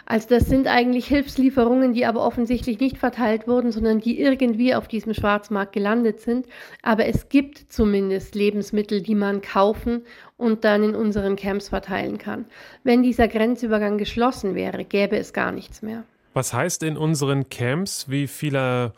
Also 0.06 0.28
das 0.28 0.48
sind 0.48 0.68
eigentlich 0.68 1.08
Hilfslieferungen, 1.08 1.94
die 1.94 2.06
aber 2.06 2.25
offensichtlich 2.25 2.80
nicht 2.82 2.98
verteilt 2.98 3.48
wurden, 3.48 3.72
sondern 3.72 4.00
die 4.12 4.20
irgendwie 4.20 4.75
auf 4.75 4.88
diesem 4.88 5.13
Schwarzmarkt 5.13 5.74
gelandet 5.74 6.20
sind. 6.20 6.48
Aber 6.82 7.06
es 7.06 7.30
gibt 7.30 7.72
zumindest 7.72 8.36
Lebensmittel, 8.36 9.01
die 9.01 9.15
man 9.15 9.41
kaufen 9.41 10.03
und 10.38 10.63
dann 10.63 10.84
in 10.84 10.96
unseren 10.96 11.36
Camps 11.36 11.70
verteilen 11.70 12.18
kann. 12.18 12.46
Wenn 12.84 13.03
dieser 13.03 13.27
Grenzübergang 13.27 13.98
geschlossen 13.98 14.56
wäre, 14.56 14.84
gäbe 14.84 15.18
es 15.18 15.34
gar 15.34 15.51
nichts 15.51 15.82
mehr. 15.82 16.03
Was 16.34 16.53
heißt 16.53 16.84
in 16.84 16.98
unseren 16.98 17.50
Camps, 17.50 18.10
wie 18.10 18.27
viele 18.27 18.94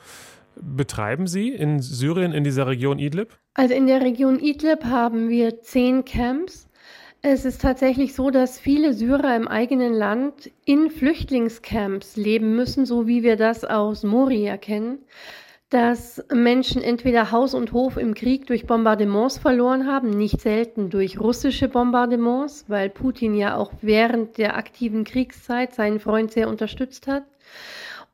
betreiben 0.55 1.27
Sie 1.27 1.49
in 1.49 1.79
Syrien, 1.79 2.31
in 2.31 2.43
dieser 2.43 2.67
Region 2.67 2.99
Idlib? 2.99 3.37
Also 3.55 3.73
in 3.73 3.87
der 3.87 4.01
Region 4.01 4.39
Idlib 4.39 4.83
haben 4.85 5.29
wir 5.29 5.61
zehn 5.61 6.05
Camps. 6.05 6.67
Es 7.25 7.45
ist 7.45 7.61
tatsächlich 7.61 8.15
so, 8.15 8.31
dass 8.31 8.59
viele 8.59 8.91
Syrer 8.93 9.33
im 9.37 9.47
eigenen 9.47 9.93
Land 9.93 10.51
in 10.65 10.89
Flüchtlingscamps 10.89 12.17
leben 12.17 12.57
müssen, 12.57 12.85
so 12.85 13.07
wie 13.07 13.23
wir 13.23 13.37
das 13.37 13.63
aus 13.63 14.03
Moria 14.03 14.57
kennen, 14.57 14.99
dass 15.69 16.21
Menschen 16.33 16.81
entweder 16.81 17.31
Haus 17.31 17.53
und 17.53 17.71
Hof 17.71 17.95
im 17.95 18.13
Krieg 18.13 18.45
durch 18.47 18.67
Bombardements 18.67 19.37
verloren 19.37 19.87
haben, 19.87 20.09
nicht 20.09 20.41
selten 20.41 20.89
durch 20.89 21.17
russische 21.17 21.69
Bombardements, 21.69 22.65
weil 22.67 22.89
Putin 22.89 23.35
ja 23.35 23.55
auch 23.55 23.71
während 23.81 24.37
der 24.37 24.57
aktiven 24.57 25.05
Kriegszeit 25.05 25.73
seinen 25.73 26.01
Freund 26.01 26.33
sehr 26.33 26.49
unterstützt 26.49 27.07
hat. 27.07 27.23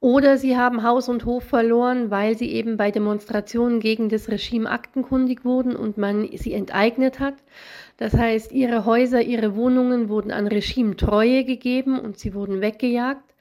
Oder 0.02 0.38
sie 0.38 0.56
haben 0.56 0.84
Haus 0.84 1.10
und 1.10 1.26
Hof 1.26 1.44
verloren, 1.44 2.10
weil 2.10 2.38
sie 2.38 2.52
eben 2.52 2.78
bei 2.78 2.92
Demonstrationen 2.92 3.82
gegen 3.82 4.08
das 4.08 4.30
Regime 4.30 4.70
aktenkundig 4.70 5.44
wurden 5.44 5.76
und 5.76 5.98
man 5.98 6.30
sie 6.38 6.54
enteignet 6.54 7.20
hat. 7.20 7.34
Das 8.00 8.14
heißt, 8.14 8.54
ihre 8.54 8.86
Häuser, 8.86 9.22
ihre 9.22 9.58
Wohnungen 9.58 10.08
wurden 10.08 10.32
an 10.32 10.48
Regimetreue 10.48 11.44
gegeben 11.44 12.00
und 12.00 12.18
sie 12.18 12.34
wurden 12.34 12.62
weggejagt. 12.62 13.36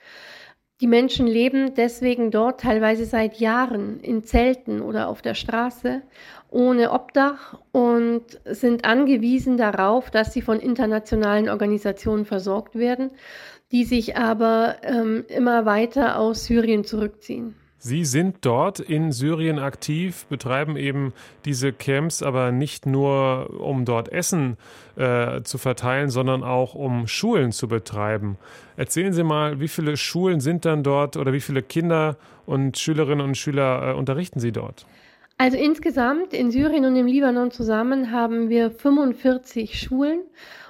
Die 0.80 0.88
Menschen 0.88 1.28
leben 1.28 1.74
deswegen 1.74 2.32
dort 2.32 2.60
teilweise 2.62 3.04
seit 3.04 3.38
Jahren 3.38 4.00
in 4.00 4.24
Zelten 4.24 4.80
oder 4.80 5.08
auf 5.08 5.22
der 5.22 5.34
Straße 5.34 6.02
ohne 6.50 6.90
Obdach 6.90 7.56
und 7.70 8.24
sind 8.46 8.84
angewiesen 8.84 9.58
darauf, 9.58 10.10
dass 10.10 10.32
sie 10.32 10.42
von 10.42 10.58
internationalen 10.58 11.48
Organisationen 11.48 12.24
versorgt 12.24 12.74
werden, 12.74 13.12
die 13.70 13.84
sich 13.84 14.16
aber 14.16 14.78
ähm, 14.82 15.24
immer 15.28 15.66
weiter 15.66 16.18
aus 16.18 16.46
Syrien 16.46 16.82
zurückziehen. 16.82 17.54
Sie 17.80 18.04
sind 18.04 18.38
dort 18.40 18.80
in 18.80 19.12
Syrien 19.12 19.60
aktiv, 19.60 20.26
betreiben 20.26 20.76
eben 20.76 21.12
diese 21.44 21.72
Camps, 21.72 22.24
aber 22.24 22.50
nicht 22.50 22.86
nur, 22.86 23.60
um 23.60 23.84
dort 23.84 24.10
Essen 24.10 24.56
äh, 24.96 25.42
zu 25.42 25.58
verteilen, 25.58 26.10
sondern 26.10 26.42
auch 26.42 26.74
um 26.74 27.06
Schulen 27.06 27.52
zu 27.52 27.68
betreiben. 27.68 28.36
Erzählen 28.76 29.12
Sie 29.12 29.22
mal, 29.22 29.60
wie 29.60 29.68
viele 29.68 29.96
Schulen 29.96 30.40
sind 30.40 30.64
dann 30.64 30.82
dort 30.82 31.16
oder 31.16 31.32
wie 31.32 31.40
viele 31.40 31.62
Kinder 31.62 32.16
und 32.46 32.78
Schülerinnen 32.78 33.24
und 33.24 33.36
Schüler 33.36 33.90
äh, 33.90 33.94
unterrichten 33.94 34.40
Sie 34.40 34.50
dort? 34.50 34.84
Also 35.36 35.56
insgesamt 35.56 36.34
in 36.34 36.50
Syrien 36.50 36.84
und 36.84 36.96
im 36.96 37.06
Libanon 37.06 37.52
zusammen 37.52 38.10
haben 38.10 38.48
wir 38.48 38.72
45 38.72 39.80
Schulen 39.80 40.22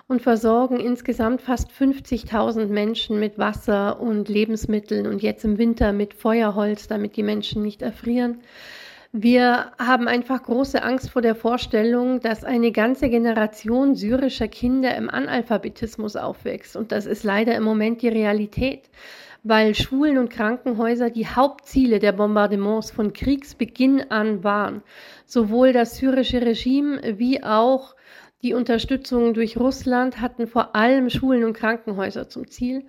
und 0.08 0.22
versorgen 0.22 0.80
insgesamt 0.80 1.42
fast 1.42 1.70
50.000 1.70 2.66
Menschen 2.66 3.20
mit 3.20 3.38
Wasser 3.38 4.00
und 4.00 4.28
Lebensmitteln 4.28 5.06
und 5.06 5.22
jetzt 5.22 5.44
im 5.44 5.58
Winter 5.58 5.92
mit 5.92 6.14
Feuerholz, 6.14 6.88
damit 6.88 7.16
die 7.16 7.22
Menschen 7.22 7.62
nicht 7.62 7.82
erfrieren. 7.82 8.40
Wir 9.12 9.72
haben 9.78 10.08
einfach 10.08 10.42
große 10.42 10.82
Angst 10.82 11.10
vor 11.10 11.22
der 11.22 11.34
Vorstellung, 11.34 12.20
dass 12.20 12.44
eine 12.44 12.72
ganze 12.72 13.08
Generation 13.10 13.94
syrischer 13.94 14.48
Kinder 14.48 14.94
im 14.96 15.10
Analphabetismus 15.10 16.16
aufwächst. 16.16 16.76
Und 16.76 16.92
das 16.92 17.06
ist 17.06 17.24
leider 17.24 17.54
im 17.54 17.62
Moment 17.62 18.02
die 18.02 18.08
Realität, 18.08 18.90
weil 19.44 19.74
Schulen 19.74 20.18
und 20.18 20.30
Krankenhäuser 20.30 21.10
die 21.10 21.26
Hauptziele 21.26 22.00
der 22.00 22.12
Bombardements 22.12 22.90
von 22.90 23.12
Kriegsbeginn 23.12 24.10
an 24.10 24.44
waren. 24.44 24.82
Sowohl 25.24 25.72
das 25.72 25.96
syrische 25.96 26.42
Regime 26.42 27.00
wie 27.18 27.42
auch 27.42 27.94
die 28.42 28.54
Unterstützung 28.54 29.34
durch 29.34 29.56
Russland 29.56 30.20
hatten 30.20 30.46
vor 30.46 30.76
allem 30.76 31.10
Schulen 31.10 31.44
und 31.44 31.54
Krankenhäuser 31.54 32.28
zum 32.28 32.48
Ziel. 32.48 32.84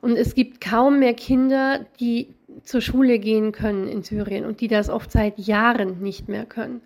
Und 0.00 0.16
es 0.16 0.34
gibt 0.34 0.62
kaum 0.62 0.98
mehr 0.98 1.14
Kinder, 1.14 1.84
die 2.00 2.34
zur 2.62 2.80
Schule 2.80 3.18
gehen 3.18 3.52
können 3.52 3.86
in 3.86 4.02
Syrien 4.02 4.46
und 4.46 4.60
die 4.60 4.68
das 4.68 4.88
oft 4.88 5.10
seit 5.12 5.38
Jahren 5.38 6.00
nicht 6.00 6.28
mehr 6.28 6.46
können. 6.46 6.80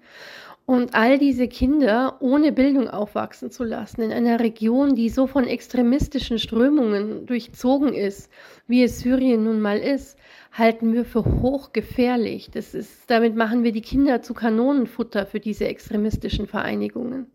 Und 0.67 0.95
all 0.95 1.19
diese 1.19 1.49
Kinder 1.49 2.17
ohne 2.21 2.53
Bildung 2.53 2.91
aufwachsen 2.91 3.51
zu 3.51 3.65
lassen, 3.65 4.03
in 4.03 4.13
einer 4.13 4.39
Region, 4.41 4.95
die 4.95 5.09
so 5.09 5.27
von 5.27 5.47
extremistischen 5.47 6.39
Strömungen 6.39 7.25
durchzogen 7.25 7.95
ist, 7.95 8.31
wie 8.67 8.83
es 8.83 8.99
Syrien 9.01 9.45
nun 9.45 9.61
mal 9.61 9.79
ist, 9.79 10.19
halten 10.53 10.93
wir 10.93 11.07
für 11.07 11.25
hochgefährlich. 11.25 12.51
Das 12.51 12.75
ist, 12.75 13.09
damit 13.09 13.35
machen 13.35 13.65
wir 13.65 13.73
die 13.73 13.81
Kinder 13.81 14.21
zu 14.21 14.35
Kanonenfutter 14.35 15.25
für 15.25 15.41
diese 15.41 15.67
extremistischen 15.67 16.47
Vereinigungen. 16.47 17.31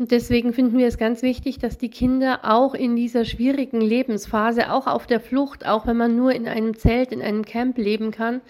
Und 0.00 0.12
deswegen 0.12 0.54
finden 0.54 0.78
wir 0.78 0.86
es 0.86 0.96
ganz 0.96 1.20
wichtig, 1.20 1.58
dass 1.58 1.76
die 1.76 1.90
Kinder 1.90 2.40
auch 2.44 2.72
in 2.72 2.96
dieser 2.96 3.26
schwierigen 3.26 3.82
Lebensphase, 3.82 4.72
auch 4.72 4.86
auf 4.86 5.06
der 5.06 5.20
Flucht, 5.20 5.66
auch 5.66 5.86
wenn 5.86 5.98
man 5.98 6.16
nur 6.16 6.32
in 6.32 6.48
einem 6.48 6.74
Zelt, 6.74 7.12
in 7.12 7.20
einem 7.20 7.44
Camp 7.44 7.76
leben 7.76 8.10
kann, 8.10 8.40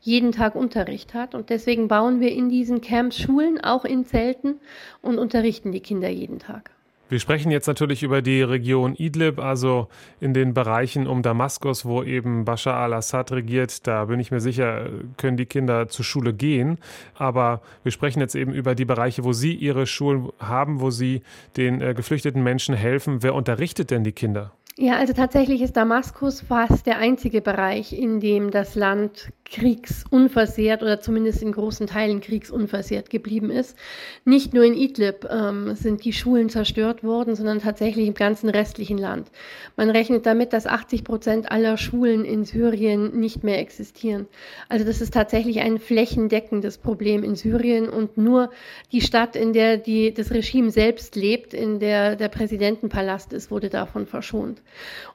jeden 0.00 0.30
Tag 0.30 0.54
Unterricht 0.54 1.12
hat. 1.12 1.34
Und 1.34 1.50
deswegen 1.50 1.88
bauen 1.88 2.20
wir 2.20 2.30
in 2.30 2.48
diesen 2.48 2.80
Camps 2.80 3.18
Schulen, 3.18 3.60
auch 3.60 3.84
in 3.84 4.04
Zelten, 4.04 4.60
und 5.02 5.18
unterrichten 5.18 5.72
die 5.72 5.80
Kinder 5.80 6.08
jeden 6.08 6.38
Tag. 6.38 6.70
Wir 7.10 7.18
sprechen 7.18 7.50
jetzt 7.50 7.66
natürlich 7.66 8.04
über 8.04 8.22
die 8.22 8.40
Region 8.40 8.94
Idlib, 8.94 9.40
also 9.40 9.88
in 10.20 10.32
den 10.32 10.54
Bereichen 10.54 11.08
um 11.08 11.22
Damaskus, 11.22 11.84
wo 11.84 12.04
eben 12.04 12.44
Bashar 12.44 12.76
al-Assad 12.76 13.32
regiert. 13.32 13.84
Da 13.88 14.04
bin 14.04 14.20
ich 14.20 14.30
mir 14.30 14.38
sicher, 14.38 14.88
können 15.16 15.36
die 15.36 15.46
Kinder 15.46 15.88
zur 15.88 16.04
Schule 16.04 16.32
gehen. 16.32 16.78
Aber 17.16 17.62
wir 17.82 17.90
sprechen 17.90 18.20
jetzt 18.20 18.36
eben 18.36 18.52
über 18.52 18.76
die 18.76 18.84
Bereiche, 18.84 19.24
wo 19.24 19.32
Sie 19.32 19.54
Ihre 19.54 19.88
Schulen 19.88 20.28
haben, 20.38 20.80
wo 20.80 20.90
Sie 20.90 21.22
den 21.56 21.80
äh, 21.80 21.94
geflüchteten 21.94 22.44
Menschen 22.44 22.76
helfen. 22.76 23.24
Wer 23.24 23.34
unterrichtet 23.34 23.90
denn 23.90 24.04
die 24.04 24.12
Kinder? 24.12 24.52
Ja, 24.82 24.96
also 24.96 25.12
tatsächlich 25.12 25.60
ist 25.60 25.76
Damaskus 25.76 26.40
fast 26.40 26.86
der 26.86 26.96
einzige 26.96 27.42
Bereich, 27.42 27.92
in 27.92 28.18
dem 28.18 28.50
das 28.50 28.76
Land 28.76 29.30
kriegsunversehrt 29.44 30.82
oder 30.82 31.00
zumindest 31.00 31.42
in 31.42 31.52
großen 31.52 31.86
Teilen 31.86 32.22
kriegsunversehrt 32.22 33.10
geblieben 33.10 33.50
ist. 33.50 33.76
Nicht 34.24 34.54
nur 34.54 34.64
in 34.64 34.72
Idlib 34.72 35.26
ähm, 35.28 35.74
sind 35.74 36.04
die 36.04 36.14
Schulen 36.14 36.48
zerstört 36.48 37.04
worden, 37.04 37.34
sondern 37.34 37.60
tatsächlich 37.60 38.06
im 38.06 38.14
ganzen 38.14 38.48
restlichen 38.48 38.96
Land. 38.96 39.30
Man 39.76 39.90
rechnet 39.90 40.24
damit, 40.24 40.54
dass 40.54 40.66
80 40.66 41.04
Prozent 41.04 41.50
aller 41.50 41.76
Schulen 41.76 42.24
in 42.24 42.44
Syrien 42.44 43.18
nicht 43.20 43.44
mehr 43.44 43.58
existieren. 43.58 44.28
Also 44.70 44.86
das 44.86 45.02
ist 45.02 45.12
tatsächlich 45.12 45.60
ein 45.60 45.78
flächendeckendes 45.78 46.78
Problem 46.78 47.22
in 47.22 47.34
Syrien 47.34 47.88
und 47.90 48.16
nur 48.16 48.50
die 48.92 49.02
Stadt, 49.02 49.36
in 49.36 49.52
der 49.52 49.76
die, 49.76 50.14
das 50.14 50.30
Regime 50.30 50.70
selbst 50.70 51.16
lebt, 51.16 51.52
in 51.52 51.80
der 51.80 52.16
der 52.16 52.28
Präsidentenpalast 52.28 53.34
ist, 53.34 53.50
wurde 53.50 53.68
davon 53.68 54.06
verschont. 54.06 54.62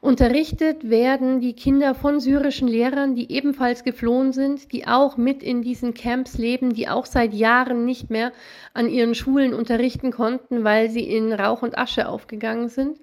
Unterrichtet 0.01 0.89
werden 0.89 1.39
die 1.39 1.53
Kinder 1.53 1.95
von 1.95 2.19
syrischen 2.19 2.67
Lehrern, 2.67 3.15
die 3.15 3.31
ebenfalls 3.31 3.83
geflohen 3.83 4.33
sind, 4.33 4.71
die 4.71 4.87
auch 4.87 5.17
mit 5.17 5.41
in 5.41 5.61
diesen 5.61 5.93
Camps 5.93 6.37
leben, 6.37 6.73
die 6.73 6.87
auch 6.87 7.05
seit 7.05 7.33
Jahren 7.33 7.85
nicht 7.85 8.09
mehr 8.09 8.31
an 8.73 8.89
ihren 8.89 9.15
Schulen 9.15 9.53
unterrichten 9.53 10.11
konnten, 10.11 10.63
weil 10.63 10.89
sie 10.89 11.03
in 11.09 11.33
Rauch 11.33 11.61
und 11.61 11.77
Asche 11.77 12.07
aufgegangen 12.07 12.69
sind. 12.69 12.99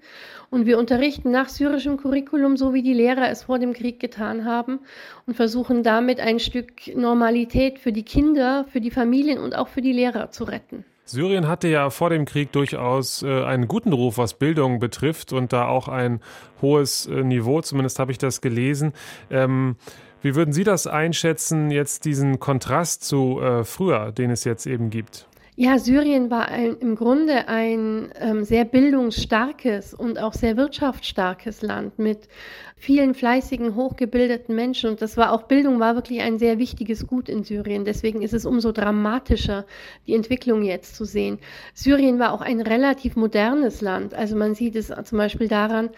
Und 0.51 0.67
wir 0.67 0.79
unterrichten 0.79 1.31
nach 1.31 1.49
syrischem 1.49 1.97
Curriculum, 1.97 2.57
so 2.57 2.75
wie 2.75 2.83
die 2.83 2.95
Lehrer 2.95 3.31
es 3.31 3.45
vor 3.45 3.59
dem 3.59 3.73
Krieg 3.73 3.99
getan 3.99 4.45
haben, 4.45 4.81
und 5.27 5.35
versuchen 5.35 5.83
damit 5.83 6.21
ein 6.21 6.39
Stück 6.39 6.95
Normalität 6.95 7.79
für 7.79 7.93
die 7.93 8.05
Kinder, 8.05 8.67
für 8.69 8.81
die 8.81 8.91
Familien 8.91 9.39
und 9.39 9.57
auch 9.57 9.69
für 9.69 9.81
die 9.81 9.93
Lehrer 9.93 10.31
zu 10.31 10.45
retten. 10.45 10.85
Syrien 11.13 11.47
hatte 11.47 11.69
ja 11.69 11.91
vor 11.91 12.09
dem 12.09 12.25
Krieg 12.25 12.53
durchaus 12.53 13.23
äh, 13.23 13.45
einen 13.45 13.69
guten 13.69 13.93
Ruf, 13.93 14.17
was 14.17 14.33
Bildung 14.33 14.79
betrifft 14.79 15.35
und 15.35 15.53
da 15.53 15.69
auch 15.69 15.87
ein 15.89 16.21
hohes 16.63 17.05
äh, 17.05 17.23
Niveau, 17.23 17.61
zumindest 17.61 17.99
habe 17.99 18.13
ich 18.13 18.19
das 18.19 18.41
gelesen. 18.41 18.95
Ähm, 19.31 19.77
wie 20.23 20.35
würden 20.35 20.55
Sie 20.55 20.65
das 20.65 20.87
einschätzen, 20.87 21.71
jetzt 21.71 22.07
diesen 22.07 22.41
Kontrast 22.41 23.05
zu 23.05 23.43
äh, 23.43 23.63
früher, 23.63 24.11
den 24.11 24.31
es 24.31 24.45
jetzt 24.45 24.67
eben 24.67 24.89
gibt? 24.89 25.29
Ja, 25.63 25.79
Syrien 25.79 26.29
war 26.29 26.49
ein, 26.49 26.77
im 26.81 26.97
Grunde 26.97 27.47
ein 27.47 28.11
ähm, 28.19 28.43
sehr 28.43 28.65
bildungsstarkes 28.65 29.95
und 29.95 30.19
auch 30.19 30.33
sehr 30.33 30.57
wirtschaftsstarkes 30.57 31.63
Land 31.63 32.01
mit 32.01 32.27
vielen 32.75 33.15
fleißigen, 33.15 33.77
hochgebildeten 33.77 34.57
Menschen. 34.57 34.91
Und 34.91 35.03
das 35.03 35.17
war 35.17 35.31
auch 35.31 35.45
Bildung 35.45 35.79
war 35.79 35.95
wirklich 35.95 36.21
ein 36.21 36.41
sehr 36.41 36.59
wichtiges 36.59 37.07
Gut 37.07 37.29
in 37.29 37.45
Syrien. 37.45 37.85
Deswegen 37.85 38.23
ist 38.23 38.35
es 38.35 38.45
umso 38.45 38.73
dramatischer, 38.73 39.65
die 40.09 40.17
Entwicklung 40.17 40.65
jetzt 40.65 40.97
zu 40.97 41.05
sehen. 41.05 41.39
Syrien 41.75 42.19
war 42.19 42.33
auch 42.33 42.41
ein 42.41 42.61
relativ 42.61 43.15
modernes 43.15 43.83
Land. 43.83 44.15
Also 44.15 44.35
man 44.35 44.57
sieht 44.57 44.75
es 44.75 44.93
zum 45.05 45.17
Beispiel 45.17 45.47
daran, 45.47 45.91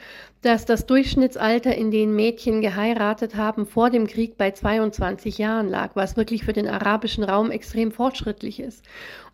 dass 0.44 0.66
das 0.66 0.84
Durchschnittsalter, 0.86 1.74
in 1.74 1.90
dem 1.90 2.14
Mädchen 2.14 2.60
geheiratet 2.60 3.34
haben, 3.34 3.66
vor 3.66 3.88
dem 3.88 4.06
Krieg 4.06 4.36
bei 4.36 4.50
22 4.50 5.38
Jahren 5.38 5.68
lag, 5.68 5.92
was 5.94 6.16
wirklich 6.16 6.44
für 6.44 6.52
den 6.52 6.68
arabischen 6.68 7.24
Raum 7.24 7.50
extrem 7.50 7.92
fortschrittlich 7.92 8.60
ist. 8.60 8.84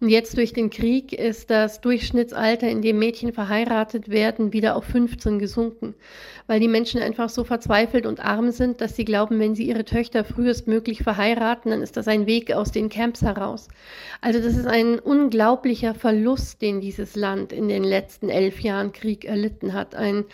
Und 0.01 0.09
jetzt 0.09 0.37
durch 0.37 0.53
den 0.53 0.71
Krieg 0.71 1.13
ist 1.13 1.51
das 1.51 1.81
Durchschnittsalter, 1.81 2.69
in 2.69 2.81
dem 2.81 2.99
Mädchen 2.99 3.33
verheiratet 3.33 4.09
werden, 4.09 4.53
wieder 4.53 4.77
auf 4.77 4.85
15 4.85 5.39
gesunken, 5.39 5.95
weil 6.51 6.59
die 6.59 6.67
Menschen 6.67 7.01
einfach 7.01 7.29
so 7.29 7.45
verzweifelt 7.45 8.07
und 8.07 8.19
arm 8.19 8.51
sind, 8.51 8.81
dass 8.81 8.97
sie 8.97 9.05
glauben, 9.05 9.39
wenn 9.39 9.55
sie 9.55 9.69
ihre 9.69 9.85
Töchter 9.85 10.25
frühestmöglich 10.25 11.05
verheiraten, 11.05 11.71
dann 11.71 11.81
ist 11.81 11.97
das 11.97 12.09
ein 12.09 12.27
Weg 12.27 12.53
aus 12.53 12.73
den 12.73 12.89
Camps 12.89 13.23
heraus. 13.23 13.69
Also 14.21 14.41
das 14.41 14.57
ist 14.57 14.67
ein 14.67 14.99
unglaublicher 14.99 15.95
Verlust, 15.95 16.61
den 16.61 16.81
dieses 16.81 17.15
Land 17.15 17.53
in 17.53 17.69
den 17.69 17.85
letzten 17.85 18.31
elf 18.31 18.59
Jahren 18.63 18.91
Krieg 18.91 19.25
erlitten 19.25 19.75
hat. 19.75 19.95
Ein, 19.95 20.25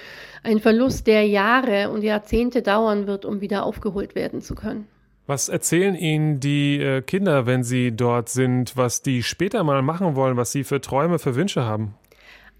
ein 0.42 0.58
Verlust, 0.58 1.06
der 1.06 1.26
Jahre 1.26 1.90
und 1.90 2.02
Jahrzehnte 2.02 2.62
dauern 2.62 3.06
wird, 3.06 3.26
um 3.26 3.42
wieder 3.42 3.66
aufgeholt 3.66 4.14
werden 4.14 4.40
zu 4.40 4.54
können. 4.54 4.86
Was 5.26 5.50
erzählen 5.50 5.94
Ihnen 5.94 6.40
die 6.40 6.80
äh, 6.80 7.02
Kinder, 7.02 7.44
wenn 7.44 7.62
sie 7.62 7.94
dort 7.94 8.30
sind, 8.30 8.74
was 8.74 9.02
die 9.02 9.22
später 9.22 9.64
mal 9.64 9.82
machen 9.82 10.16
wollen, 10.16 10.38
was 10.38 10.50
sie 10.50 10.64
für 10.64 10.80
Träume, 10.80 11.18
für 11.18 11.34
Wünsche 11.34 11.66
haben? 11.66 11.92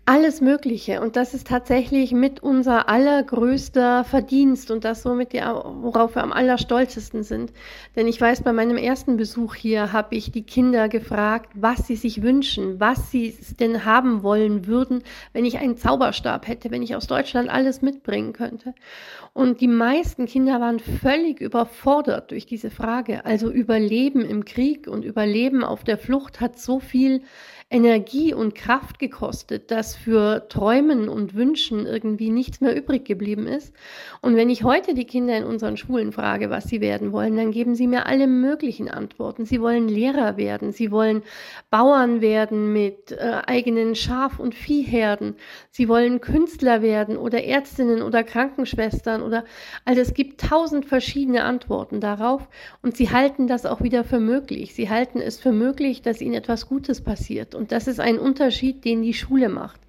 Alles 0.08 0.40
Mögliche. 0.40 1.00
Und 1.00 1.16
das 1.16 1.34
ist 1.34 1.48
tatsächlich 1.48 2.12
mit 2.12 2.40
unser 2.40 2.88
allergrößter 2.88 4.04
Verdienst 4.04 4.70
und 4.70 4.84
das 4.84 5.02
somit, 5.02 5.32
die, 5.32 5.38
worauf 5.40 6.14
wir 6.14 6.22
am 6.22 6.32
allerstolzesten 6.32 7.24
sind. 7.24 7.52
Denn 7.96 8.06
ich 8.06 8.20
weiß, 8.20 8.44
bei 8.44 8.52
meinem 8.52 8.76
ersten 8.76 9.16
Besuch 9.16 9.56
hier 9.56 9.92
habe 9.92 10.14
ich 10.14 10.30
die 10.30 10.44
Kinder 10.44 10.88
gefragt, 10.88 11.50
was 11.54 11.88
sie 11.88 11.96
sich 11.96 12.22
wünschen, 12.22 12.78
was 12.78 13.10
sie 13.10 13.36
denn 13.58 13.84
haben 13.84 14.22
wollen 14.22 14.68
würden, 14.68 15.02
wenn 15.32 15.44
ich 15.44 15.58
einen 15.58 15.76
Zauberstab 15.76 16.46
hätte, 16.46 16.70
wenn 16.70 16.82
ich 16.82 16.94
aus 16.94 17.08
Deutschland 17.08 17.50
alles 17.50 17.82
mitbringen 17.82 18.32
könnte. 18.32 18.74
Und 19.32 19.60
die 19.60 19.66
meisten 19.66 20.26
Kinder 20.26 20.60
waren 20.60 20.78
völlig 20.78 21.40
überfordert 21.40 22.30
durch 22.30 22.46
diese 22.46 22.70
Frage. 22.70 23.24
Also 23.24 23.50
Überleben 23.50 24.20
im 24.20 24.44
Krieg 24.44 24.86
und 24.86 25.04
Überleben 25.04 25.64
auf 25.64 25.82
der 25.82 25.98
Flucht 25.98 26.40
hat 26.40 26.60
so 26.60 26.78
viel 26.78 27.22
Energie 27.68 28.32
und 28.32 28.54
Kraft 28.54 29.00
gekostet, 29.00 29.72
dass 29.72 29.96
für 29.96 30.46
Träumen 30.48 31.08
und 31.08 31.34
Wünschen 31.34 31.84
irgendwie 31.84 32.30
nichts 32.30 32.60
mehr 32.60 32.76
übrig 32.76 33.04
geblieben 33.04 33.48
ist. 33.48 33.74
Und 34.22 34.36
wenn 34.36 34.50
ich 34.50 34.62
heute 34.62 34.94
die 34.94 35.04
Kinder 35.04 35.36
in 35.36 35.42
unseren 35.42 35.76
Schulen 35.76 36.12
frage, 36.12 36.48
was 36.48 36.68
sie 36.68 36.80
werden 36.80 37.10
wollen, 37.10 37.34
dann 37.34 37.50
geben 37.50 37.74
sie 37.74 37.88
mir 37.88 38.06
alle 38.06 38.28
möglichen 38.28 38.88
Antworten. 38.88 39.46
Sie 39.46 39.60
wollen 39.60 39.88
Lehrer 39.88 40.36
werden, 40.36 40.70
sie 40.70 40.92
wollen 40.92 41.24
Bauern 41.68 42.20
werden 42.20 42.72
mit 42.72 43.10
äh, 43.10 43.42
eigenen 43.46 43.96
Schaf- 43.96 44.38
und 44.38 44.54
Viehherden, 44.54 45.34
sie 45.72 45.88
wollen 45.88 46.20
Künstler 46.20 46.82
werden 46.82 47.16
oder 47.16 47.42
Ärztinnen 47.42 48.00
oder 48.00 48.22
Krankenschwestern 48.22 49.22
oder 49.22 49.44
also 49.84 50.00
es 50.00 50.14
gibt 50.14 50.40
tausend 50.40 50.86
verschiedene 50.86 51.42
Antworten 51.42 52.00
darauf 52.00 52.48
und 52.80 52.96
sie 52.96 53.10
halten 53.10 53.48
das 53.48 53.66
auch 53.66 53.80
wieder 53.80 54.04
für 54.04 54.20
möglich. 54.20 54.72
Sie 54.72 54.88
halten 54.88 55.20
es 55.20 55.36
für 55.40 55.52
möglich, 55.52 56.00
dass 56.02 56.20
ihnen 56.20 56.34
etwas 56.34 56.68
Gutes 56.68 57.00
passiert. 57.00 57.55
Und 57.56 57.72
das 57.72 57.88
ist 57.88 58.00
ein 58.00 58.18
Unterschied, 58.18 58.84
den 58.84 59.02
die 59.02 59.14
Schule 59.14 59.48
macht. 59.48 59.80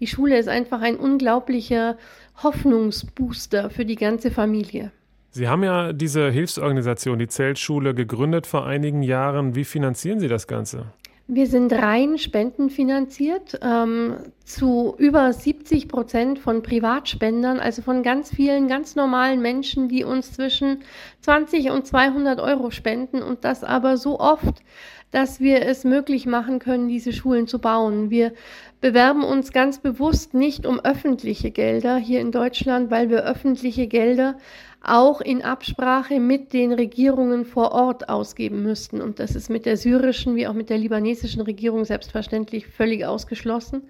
Die 0.00 0.06
Schule 0.06 0.38
ist 0.38 0.48
einfach 0.48 0.82
ein 0.82 0.96
unglaublicher 0.96 1.96
Hoffnungsbooster 2.42 3.70
für 3.70 3.84
die 3.84 3.96
ganze 3.96 4.30
Familie. 4.30 4.92
Sie 5.30 5.48
haben 5.48 5.64
ja 5.64 5.92
diese 5.92 6.30
Hilfsorganisation, 6.30 7.18
die 7.18 7.26
Zeltschule, 7.26 7.94
gegründet 7.94 8.46
vor 8.46 8.66
einigen 8.66 9.02
Jahren. 9.02 9.56
Wie 9.56 9.64
finanzieren 9.64 10.20
Sie 10.20 10.28
das 10.28 10.46
Ganze? 10.46 10.86
Wir 11.26 11.46
sind 11.46 11.72
rein 11.72 12.18
spendenfinanziert, 12.18 13.58
ähm, 13.62 14.16
zu 14.44 14.94
über 14.98 15.32
70 15.32 15.88
Prozent 15.88 16.38
von 16.38 16.62
Privatspendern, 16.62 17.60
also 17.60 17.80
von 17.80 18.02
ganz 18.02 18.30
vielen 18.30 18.68
ganz 18.68 18.94
normalen 18.94 19.40
Menschen, 19.40 19.88
die 19.88 20.04
uns 20.04 20.34
zwischen 20.34 20.82
20 21.22 21.70
und 21.70 21.86
200 21.86 22.40
Euro 22.40 22.70
spenden 22.70 23.22
und 23.22 23.44
das 23.44 23.64
aber 23.64 23.96
so 23.96 24.20
oft, 24.20 24.62
dass 25.14 25.38
wir 25.38 25.62
es 25.62 25.84
möglich 25.84 26.26
machen 26.26 26.58
können, 26.58 26.88
diese 26.88 27.12
Schulen 27.12 27.46
zu 27.46 27.60
bauen. 27.60 28.10
Wir 28.10 28.32
bewerben 28.80 29.22
uns 29.22 29.52
ganz 29.52 29.78
bewusst 29.78 30.34
nicht 30.34 30.66
um 30.66 30.80
öffentliche 30.80 31.52
Gelder 31.52 31.96
hier 31.96 32.20
in 32.20 32.32
Deutschland, 32.32 32.90
weil 32.90 33.10
wir 33.10 33.22
öffentliche 33.22 33.86
Gelder 33.86 34.36
auch 34.82 35.20
in 35.20 35.42
Absprache 35.42 36.18
mit 36.18 36.52
den 36.52 36.72
Regierungen 36.72 37.44
vor 37.44 37.70
Ort 37.70 38.08
ausgeben 38.08 38.64
müssten. 38.64 39.00
Und 39.00 39.20
das 39.20 39.36
ist 39.36 39.50
mit 39.50 39.66
der 39.66 39.76
syrischen 39.76 40.34
wie 40.34 40.48
auch 40.48 40.52
mit 40.52 40.68
der 40.68 40.78
libanesischen 40.78 41.42
Regierung 41.42 41.84
selbstverständlich 41.84 42.66
völlig 42.66 43.06
ausgeschlossen. 43.06 43.82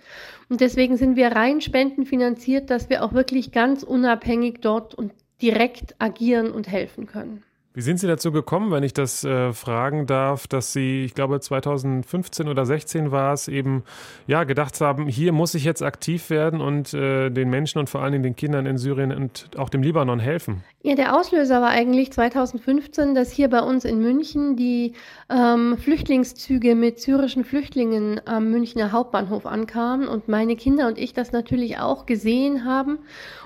Und 0.51 0.61
deswegen 0.61 0.99
sind 0.99 1.17
wir 1.17 1.29
rein 1.29 1.63
spendenfinanziert, 1.63 2.69
dass 2.69 2.91
wir 2.91 3.03
auch 3.03 3.15
wirklich 3.15 3.51
ganz 3.51 3.83
unabhängig 3.83 4.59
dort 4.61 4.95
und 4.95 5.13
direkt 5.41 5.95
agieren 5.99 6.53
und 6.53 6.69
helfen 6.69 7.07
können. 7.07 7.43
Wie 7.77 7.81
sind 7.81 7.99
Sie 7.99 8.07
dazu 8.07 8.31
gekommen, 8.31 8.71
wenn 8.71 8.85
ich 8.85 8.95
das 8.95 9.25
äh, 9.25 9.53
fragen 9.53 10.07
darf, 10.07 10.47
dass 10.47 10.73
Sie, 10.73 11.05
ich 11.05 11.15
glaube 11.15 11.41
2015 11.41 12.47
oder 12.47 12.65
16 12.65 13.11
war 13.11 13.33
es, 13.33 13.49
eben 13.49 13.83
ja 14.29 14.45
gedacht 14.45 14.81
haben, 14.81 15.09
hier 15.09 15.33
muss 15.33 15.57
ich 15.57 15.65
jetzt 15.65 15.83
aktiv 15.83 16.31
werden 16.31 16.61
und 16.61 16.95
äh, 16.95 17.31
den 17.31 17.51
Menschen 17.51 17.81
und 17.81 17.91
vor 17.91 18.01
allen 18.01 18.13
Dingen 18.13 18.23
den 18.23 18.37
Kindern 18.37 18.67
in 18.67 18.79
Syrien 18.79 19.11
und 19.11 19.51
auch 19.57 19.71
dem 19.71 19.83
Libanon 19.83 20.21
helfen? 20.21 20.63
Ja, 20.87 20.95
der 20.95 21.19
Auslöser 21.19 21.63
war 21.63 21.71
eigentlich 21.71 22.13
2015, 22.13 23.15
dass 23.15 23.33
hier 23.33 23.49
bei 23.49 23.61
uns 23.61 23.87
in 23.87 24.01
München 24.01 24.55
die 24.55 24.93
ähm, 25.31 25.79
Flüchtlingszüge 25.79 26.75
mit 26.75 27.01
syrischen 27.01 27.43
Flüchtlingen 27.43 28.21
am 28.27 28.51
Münchner 28.51 28.93
Hauptbahnhof 28.93 29.47
ankamen 29.47 30.07
und 30.07 30.29
meine 30.29 30.57
Kinder 30.57 30.87
und 30.87 30.99
ich 30.99 31.15
das 31.15 31.33
natürlich 31.33 31.79
auch 31.79 32.05
gesehen 32.05 32.67
haben 32.67 32.99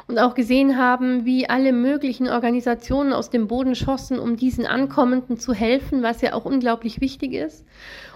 und 0.08 0.18
auch 0.18 0.34
gesehen 0.34 0.76
haben, 0.76 1.26
wie 1.26 1.48
alle 1.48 1.72
möglichen 1.72 2.28
Organisationen 2.28 3.12
aus 3.12 3.30
dem 3.30 3.46
Boden 3.46 3.76
schossen, 3.76 4.18
um 4.18 4.36
diesen 4.36 4.66
Ankommenden 4.66 5.38
zu 5.38 5.52
helfen, 5.52 6.02
was 6.02 6.22
ja 6.22 6.32
auch 6.32 6.44
unglaublich 6.44 7.00
wichtig 7.00 7.34
ist. 7.34 7.64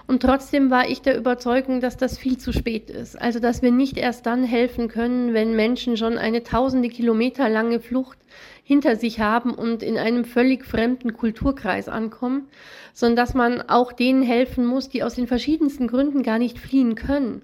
Und 0.07 0.23
trotzdem 0.23 0.71
war 0.71 0.89
ich 0.89 1.03
der 1.03 1.17
Überzeugung, 1.17 1.81
dass 1.81 1.97
das 1.97 2.19
viel 2.19 2.39
zu 2.39 2.53
spät 2.53 2.91
ist. 2.91 3.21
Also, 3.21 3.39
dass 3.39 3.63
wir 3.63 3.71
nicht 3.71 3.97
erst 3.97 4.27
dann 4.27 4.45
helfen 4.45 4.89
können, 4.89 5.33
wenn 5.33 5.55
Menschen 5.55 5.97
schon 5.97 6.19
eine 6.19 6.43
tausende 6.43 6.89
Kilometer 6.89 7.49
lange 7.49 7.81
Flucht 7.81 8.19
hinter 8.65 8.97
sich 8.97 9.21
haben 9.21 9.55
und 9.55 9.83
in 9.83 9.99
einem 9.99 10.25
völlig 10.25 10.65
fremden 10.65 11.13
Kulturkreis 11.15 11.89
ankommen, 11.89 12.49
sondern 12.93 13.17
dass 13.17 13.35
man 13.35 13.63
auch 13.63 13.93
denen 13.93 14.23
helfen 14.23 14.65
muss, 14.65 14.89
die 14.89 15.03
aus 15.03 15.15
den 15.15 15.27
verschiedensten 15.27 15.89
Gründen 15.89 16.23
gar 16.23 16.39
nicht 16.39 16.59
fliehen 16.59 16.95
können 16.95 17.43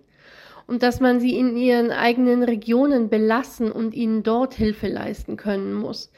und 0.68 0.82
dass 0.82 1.00
man 1.00 1.18
sie 1.18 1.36
in 1.36 1.56
ihren 1.56 1.90
eigenen 1.90 2.42
Regionen 2.42 3.08
belassen 3.08 3.72
und 3.72 3.94
ihnen 3.94 4.22
dort 4.22 4.54
Hilfe 4.54 4.86
leisten 4.86 5.36
können 5.36 5.72
muss. 5.72 6.12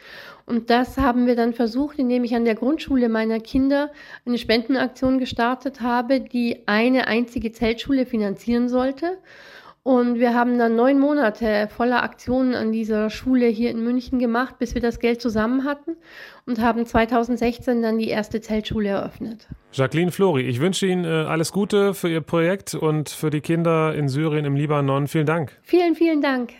Und 0.51 0.69
das 0.69 0.99
haben 0.99 1.29
wir 1.29 1.37
dann 1.37 1.53
versucht, 1.53 2.01
indem 2.01 2.25
ich 2.25 2.35
an 2.35 2.45
der 2.45 2.57
Grundschule 2.57 3.09
meiner 3.09 3.39
Kinder 3.39 3.93
eine 4.27 4.37
Spendenaktion 4.37 5.21
gestartet 5.21 5.81
habe, 5.81 6.19
die 6.19 6.67
eine 6.67 7.07
einzige 7.07 7.53
Zeltschule 7.53 8.05
finanzieren 8.05 8.69
sollte. 8.69 9.19
Und 9.85 10.19
wir 10.19 10.35
haben 10.35 10.59
dann 10.59 10.75
neun 10.75 10.99
Monate 10.99 11.69
voller 11.75 12.03
Aktionen 12.03 12.57
an 12.57 12.73
dieser 12.73 13.11
Schule 13.11 13.47
hier 13.47 13.71
in 13.71 13.85
München 13.85 14.19
gemacht, 14.19 14.59
bis 14.59 14.75
wir 14.75 14.83
das 14.83 14.99
Geld 14.99 15.23
zusammen 15.23 15.65
hatten 15.65 15.97
und 16.47 16.61
haben 16.61 16.85
2016 16.85 17.81
dann 17.81 17.99
die 17.99 18.09
erste 18.09 18.41
Zeltschule 18.41 18.89
eröffnet. 18.89 19.47
Jacqueline 19.73 20.11
Flori, 20.11 20.43
ich 20.43 20.61
wünsche 20.61 20.85
Ihnen 20.85 21.05
äh, 21.05 21.09
alles 21.29 21.53
Gute 21.53 21.95
für 21.95 22.11
Ihr 22.11 22.23
Projekt 22.23 22.75
und 22.75 23.09
für 23.09 23.31
die 23.31 23.41
Kinder 23.41 23.95
in 23.95 24.09
Syrien, 24.09 24.45
im 24.45 24.57
Libanon. 24.57 25.07
Vielen 25.07 25.27
Dank. 25.27 25.57
Vielen, 25.63 25.95
vielen 25.95 26.21
Dank. 26.21 26.51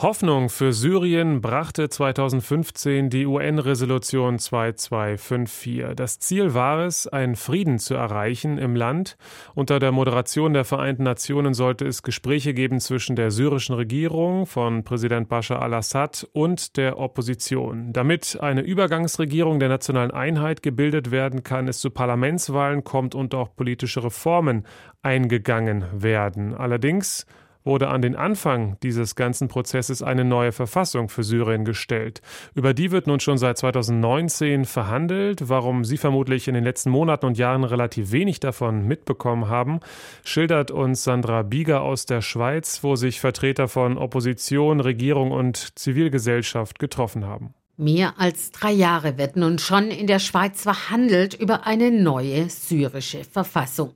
Hoffnung 0.00 0.48
für 0.48 0.72
Syrien 0.72 1.40
brachte 1.40 1.88
2015 1.88 3.10
die 3.10 3.26
UN-Resolution 3.26 4.38
2254. 4.38 5.86
Das 5.96 6.20
Ziel 6.20 6.54
war 6.54 6.86
es, 6.86 7.08
einen 7.08 7.34
Frieden 7.34 7.80
zu 7.80 7.94
erreichen 7.94 8.58
im 8.58 8.76
Land. 8.76 9.16
Unter 9.56 9.80
der 9.80 9.90
Moderation 9.90 10.52
der 10.52 10.64
Vereinten 10.64 11.02
Nationen 11.02 11.52
sollte 11.52 11.84
es 11.84 12.04
Gespräche 12.04 12.54
geben 12.54 12.78
zwischen 12.78 13.16
der 13.16 13.32
syrischen 13.32 13.74
Regierung 13.74 14.46
von 14.46 14.84
Präsident 14.84 15.28
Bashar 15.28 15.62
al-Assad 15.62 16.28
und 16.32 16.76
der 16.76 17.00
Opposition. 17.00 17.92
Damit 17.92 18.38
eine 18.40 18.60
Übergangsregierung 18.60 19.58
der 19.58 19.68
nationalen 19.68 20.12
Einheit 20.12 20.62
gebildet 20.62 21.10
werden 21.10 21.42
kann, 21.42 21.66
es 21.66 21.80
zu 21.80 21.90
Parlamentswahlen 21.90 22.84
kommt 22.84 23.16
und 23.16 23.34
auch 23.34 23.56
politische 23.56 24.04
Reformen 24.04 24.64
eingegangen 25.02 25.86
werden. 25.92 26.54
Allerdings 26.54 27.26
wurde 27.64 27.88
an 27.88 28.02
den 28.02 28.16
Anfang 28.16 28.76
dieses 28.82 29.14
ganzen 29.14 29.48
Prozesses 29.48 30.02
eine 30.02 30.24
neue 30.24 30.52
Verfassung 30.52 31.08
für 31.08 31.22
Syrien 31.22 31.64
gestellt. 31.64 32.22
Über 32.54 32.74
die 32.74 32.90
wird 32.90 33.06
nun 33.06 33.20
schon 33.20 33.38
seit 33.38 33.58
2019 33.58 34.64
verhandelt. 34.64 35.48
Warum 35.48 35.84
Sie 35.84 35.96
vermutlich 35.96 36.48
in 36.48 36.54
den 36.54 36.64
letzten 36.64 36.90
Monaten 36.90 37.26
und 37.26 37.38
Jahren 37.38 37.64
relativ 37.64 38.12
wenig 38.12 38.40
davon 38.40 38.86
mitbekommen 38.86 39.48
haben, 39.48 39.80
schildert 40.24 40.70
uns 40.70 41.04
Sandra 41.04 41.42
Bieger 41.42 41.82
aus 41.82 42.06
der 42.06 42.22
Schweiz, 42.22 42.82
wo 42.82 42.96
sich 42.96 43.20
Vertreter 43.20 43.68
von 43.68 43.98
Opposition, 43.98 44.80
Regierung 44.80 45.30
und 45.30 45.78
Zivilgesellschaft 45.78 46.78
getroffen 46.78 47.26
haben. 47.26 47.54
Mehr 47.80 48.14
als 48.18 48.50
drei 48.50 48.72
Jahre 48.72 49.18
wird 49.18 49.36
nun 49.36 49.60
schon 49.60 49.92
in 49.92 50.08
der 50.08 50.18
Schweiz 50.18 50.62
verhandelt 50.62 51.34
über 51.34 51.64
eine 51.64 51.92
neue 51.92 52.50
syrische 52.50 53.22
Verfassung. 53.22 53.94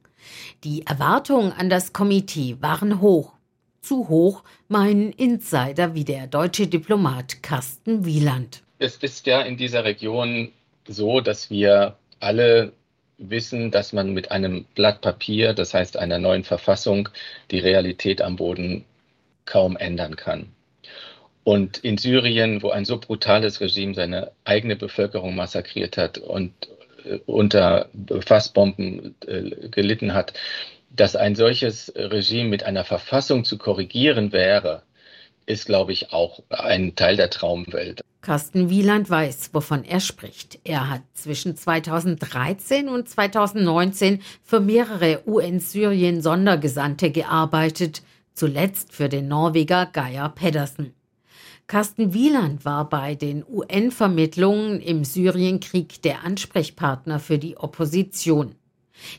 Die 0.62 0.86
Erwartungen 0.86 1.52
an 1.52 1.68
das 1.68 1.92
Komitee 1.92 2.56
waren 2.60 3.00
hoch. 3.00 3.32
Zu 3.82 4.08
hoch, 4.08 4.44
meinen 4.68 5.12
Insider 5.12 5.94
wie 5.94 6.04
der 6.04 6.28
deutsche 6.28 6.68
Diplomat 6.68 7.42
Carsten 7.42 8.04
Wieland. 8.04 8.62
Es 8.78 8.96
ist 8.96 9.26
ja 9.26 9.42
in 9.42 9.56
dieser 9.56 9.84
Region 9.84 10.52
so, 10.86 11.20
dass 11.20 11.50
wir 11.50 11.96
alle 12.20 12.72
wissen, 13.18 13.70
dass 13.70 13.92
man 13.92 14.14
mit 14.14 14.30
einem 14.30 14.64
Blatt 14.74 15.00
Papier, 15.00 15.52
das 15.52 15.74
heißt 15.74 15.96
einer 15.96 16.18
neuen 16.18 16.44
Verfassung, 16.44 17.08
die 17.50 17.58
Realität 17.58 18.22
am 18.22 18.36
Boden 18.36 18.84
kaum 19.44 19.76
ändern 19.76 20.16
kann. 20.16 20.46
Und 21.44 21.78
in 21.78 21.98
Syrien, 21.98 22.62
wo 22.62 22.70
ein 22.70 22.84
so 22.84 22.98
brutales 22.98 23.60
Regime 23.60 23.94
seine 23.94 24.30
eigene 24.44 24.76
Bevölkerung 24.76 25.34
massakriert 25.34 25.96
hat 25.96 26.18
und 26.18 26.52
äh, 27.04 27.18
unter 27.26 27.88
Fassbomben 28.20 29.16
äh, 29.26 29.68
gelitten 29.70 30.14
hat, 30.14 30.34
dass 30.94 31.16
ein 31.16 31.34
solches 31.34 31.92
Regime 31.96 32.48
mit 32.48 32.64
einer 32.64 32.84
Verfassung 32.84 33.44
zu 33.44 33.58
korrigieren 33.58 34.32
wäre, 34.32 34.82
ist, 35.46 35.66
glaube 35.66 35.92
ich, 35.92 36.12
auch 36.12 36.42
ein 36.50 36.94
Teil 36.94 37.16
der 37.16 37.30
Traumwelt. 37.30 38.02
Carsten 38.20 38.70
Wieland 38.70 39.10
weiß, 39.10 39.50
wovon 39.52 39.82
er 39.84 39.98
spricht. 39.98 40.60
Er 40.62 40.88
hat 40.88 41.02
zwischen 41.14 41.56
2013 41.56 42.88
und 42.88 43.08
2019 43.08 44.22
für 44.44 44.60
mehrere 44.60 45.22
UN-Syrien-Sondergesandte 45.26 47.10
gearbeitet, 47.10 48.02
zuletzt 48.32 48.92
für 48.92 49.08
den 49.08 49.26
Norweger 49.26 49.86
Geir 49.86 50.28
Pedersen. 50.28 50.94
Carsten 51.66 52.14
Wieland 52.14 52.64
war 52.64 52.88
bei 52.88 53.16
den 53.16 53.44
UN-Vermittlungen 53.44 54.80
im 54.80 55.04
Syrienkrieg 55.04 56.02
der 56.02 56.22
Ansprechpartner 56.22 57.18
für 57.18 57.38
die 57.38 57.56
Opposition. 57.56 58.54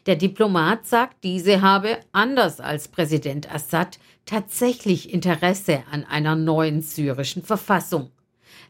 Der 0.06 0.16
Diplomat 0.16 0.86
sagt, 0.86 1.24
diese 1.24 1.62
habe, 1.62 2.00
anders 2.12 2.60
als 2.60 2.88
Präsident 2.88 3.54
Assad, 3.54 4.00
tatsächlich 4.26 5.14
Interesse 5.14 5.84
an 5.92 6.04
einer 6.06 6.36
neuen 6.36 6.82
syrischen 6.82 7.44
Verfassung. 7.44 8.10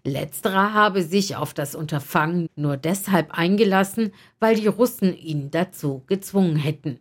Letzterer 0.06 0.74
habe 0.74 1.02
sich 1.02 1.36
auf 1.36 1.54
das 1.54 1.76
Unterfangen 1.76 2.50
nur 2.56 2.76
deshalb 2.76 3.32
eingelassen, 3.32 4.12
weil 4.40 4.56
die 4.56 4.68
Russen 4.68 5.18
ihn 5.18 5.50
dazu 5.50 6.04
gezwungen 6.08 6.58
hätten. 6.58 7.00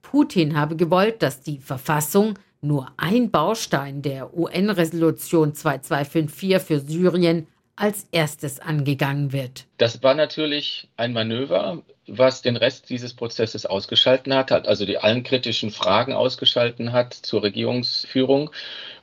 Putin 0.00 0.56
habe 0.56 0.76
gewollt, 0.76 1.22
dass 1.22 1.42
die 1.42 1.58
Verfassung, 1.58 2.38
nur 2.60 2.88
ein 2.96 3.30
Baustein 3.30 4.02
der 4.02 4.36
UN-Resolution 4.36 5.54
2254 5.54 6.60
für 6.66 6.80
Syrien, 6.80 7.46
als 7.78 8.08
erstes 8.10 8.58
angegangen 8.60 9.32
wird. 9.32 9.66
Das 9.78 10.02
war 10.02 10.14
natürlich 10.14 10.88
ein 10.96 11.12
Manöver, 11.12 11.82
was 12.06 12.42
den 12.42 12.56
Rest 12.56 12.90
dieses 12.90 13.14
Prozesses 13.14 13.66
ausgeschalten 13.66 14.34
hat, 14.34 14.50
also 14.66 14.84
die 14.84 14.98
allen 14.98 15.22
kritischen 15.22 15.70
Fragen 15.70 16.12
ausgeschalten 16.12 16.92
hat 16.92 17.14
zur 17.14 17.42
Regierungsführung 17.42 18.50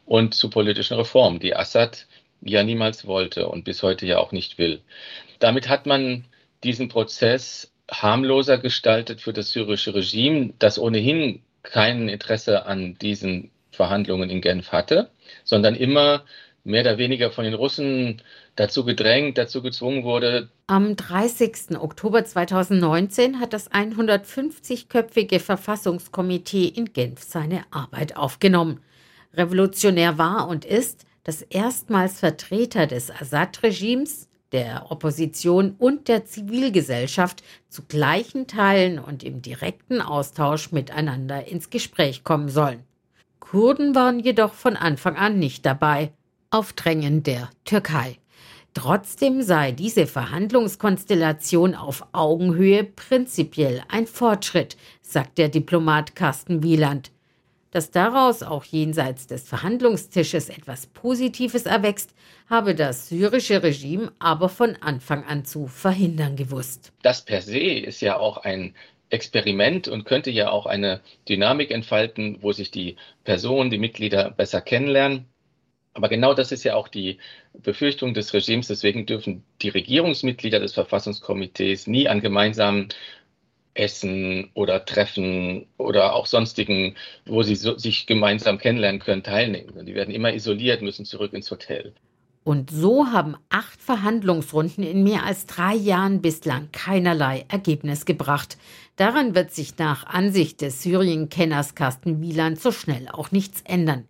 und 0.06 0.34
zu 0.34 0.50
politischen 0.50 0.98
Reformen, 0.98 1.40
die 1.40 1.56
Assad 1.56 2.08
ja 2.42 2.64
niemals 2.64 3.08
wollte 3.08 3.48
und 3.48 3.64
bis 3.64 3.82
heute 3.82 4.06
ja 4.06 4.18
auch 4.18 4.32
nicht 4.32 4.58
will. 4.58 4.82
Damit 5.40 5.70
hat 5.70 5.86
man 5.86 6.26
diesen 6.64 6.90
Prozess 6.90 7.72
harmloser 7.90 8.58
gestaltet 8.58 9.22
für 9.22 9.34
das 9.34 9.52
syrische 9.52 9.94
Regime, 9.94 10.54
das 10.60 10.80
ohnehin 10.80 11.42
kein 11.64 12.10
Interesse 12.10 12.66
an 12.66 12.98
diesen 13.00 13.52
Verhandlungen 13.72 14.30
in 14.30 14.42
Genf 14.42 14.72
hatte, 14.72 15.10
sondern 15.44 15.76
immer 15.76 16.24
mehr 16.66 16.82
oder 16.82 16.98
weniger 16.98 17.32
von 17.32 17.46
den 17.46 17.54
Russen 17.54 18.22
dazu 18.56 18.84
gedrängt, 18.84 19.38
dazu 19.38 19.62
gezwungen 19.62 20.04
wurde. 20.04 20.50
Am 20.68 20.96
30. 20.96 21.78
Oktober 21.80 22.26
2019 22.26 23.40
hat 23.40 23.54
das 23.54 23.72
150-köpfige 23.72 25.40
Verfassungskomitee 25.40 26.68
in 26.68 26.92
Genf 26.92 27.22
seine 27.22 27.64
Arbeit 27.72 28.18
aufgenommen. 28.18 28.82
Revolutionär 29.34 30.18
war 30.18 30.48
und 30.48 30.66
ist, 30.66 31.06
dass 31.24 31.42
erstmals 31.42 32.20
Vertreter 32.20 32.88
des 32.88 33.12
Assad-Regimes, 33.12 34.28
der 34.52 34.90
Opposition 34.90 35.76
und 35.78 36.08
der 36.08 36.26
Zivilgesellschaft 36.26 37.44
zu 37.68 37.84
gleichen 37.84 38.48
Teilen 38.48 39.00
und 39.00 39.24
im 39.24 39.42
direkten 39.42 40.02
Austausch 40.02 40.72
miteinander 40.72 41.48
ins 41.48 41.70
Gespräch 41.70 42.24
kommen 42.24 42.48
sollen. 42.48 42.84
Kurden 43.40 43.96
waren 43.96 44.20
jedoch 44.20 44.54
von 44.54 44.76
Anfang 44.76 45.18
an 45.18 45.40
nicht 45.40 45.66
dabei, 45.66 46.12
auf 46.56 46.72
Drängen 46.72 47.22
der 47.22 47.50
Türkei. 47.66 48.16
Trotzdem 48.74 49.42
sei 49.42 49.74
diese 49.74 50.08
Verhandlungskonstellation 50.08 51.76
auf 51.76 52.08
Augenhöhe 52.14 52.86
prinzipiell 52.86 53.84
ein 53.90 54.08
Fortschritt, 54.08 54.78
sagt 55.02 55.38
der 55.38 55.50
Diplomat 55.50 56.16
Carsten 56.16 56.64
Wieland. 56.64 57.12
Dass 57.72 57.92
daraus 57.92 58.42
auch 58.42 58.64
jenseits 58.64 59.28
des 59.28 59.50
Verhandlungstisches 59.50 60.48
etwas 60.48 60.88
Positives 60.88 61.66
erwächst, 61.66 62.12
habe 62.50 62.74
das 62.74 63.10
syrische 63.10 63.62
Regime 63.62 64.14
aber 64.20 64.48
von 64.48 64.78
Anfang 64.78 65.26
an 65.26 65.44
zu 65.44 65.68
verhindern 65.68 66.38
gewusst. 66.38 66.94
Das 67.02 67.26
per 67.26 67.42
se 67.42 67.60
ist 67.60 68.00
ja 68.00 68.18
auch 68.18 68.38
ein 68.38 68.76
Experiment 69.10 69.90
und 69.90 70.06
könnte 70.06 70.32
ja 70.32 70.52
auch 70.52 70.68
eine 70.68 71.02
Dynamik 71.28 71.70
entfalten, 71.70 72.38
wo 72.40 72.54
sich 72.54 72.72
die 72.72 72.96
Personen, 73.26 73.72
die 73.72 73.78
Mitglieder 73.78 74.32
besser 74.32 74.62
kennenlernen 74.62 75.26
aber 75.96 76.10
genau 76.10 76.34
das 76.34 76.52
ist 76.52 76.66
ja 76.66 76.76
auch 76.76 76.90
die 76.90 77.18
Befürchtung 77.54 78.14
des 78.14 78.34
Regimes. 78.34 78.68
Deswegen 78.68 79.06
dürfen 79.06 79.44
die 79.62 79.70
Regierungsmitglieder 79.70 80.60
des 80.60 80.74
Verfassungskomitees 80.74 81.88
nie 81.88 82.10
an 82.10 82.20
gemeinsamen 82.20 82.90
Essen 83.76 84.52
oder 84.54 84.84
Treffen 84.84 85.68
oder 85.78 86.14
auch 86.14 86.26
sonstigen, 86.26 86.96
wo 87.26 87.44
sie 87.44 87.56
so, 87.56 87.78
sich 87.78 88.08
gemeinsam 88.08 88.58
kennenlernen 88.58 89.00
können, 89.00 89.24
teilnehmen. 89.24 89.86
Die 89.86 89.96
werden 89.96 90.14
immer 90.14 90.34
isoliert, 90.34 90.82
müssen 90.82 91.06
zurück 91.06 91.34
ins 91.34 91.50
Hotel. 91.50 91.94
Und 92.44 92.72
so 92.72 93.08
haben 93.08 93.38
acht 93.50 93.82
Verhandlungsrunden 93.82 94.84
in 94.84 95.02
mehr 95.04 95.24
als 95.24 95.46
drei 95.46 95.76
Jahren 95.76 96.22
bislang 96.22 96.70
keinerlei 96.74 97.46
Ergebnis 97.48 98.06
gebracht. 98.06 98.58
Daran 98.98 99.34
wird 99.34 99.52
sich 99.52 99.78
nach 99.78 100.06
Ansicht 100.06 100.62
des 100.62 100.84
Syrien-Kenners 100.84 101.74
Carsten 101.74 102.22
Wieland 102.22 102.60
so 102.60 102.72
schnell 102.72 103.08
auch 103.08 103.32
nichts 103.32 103.62
ändern. 103.62 104.08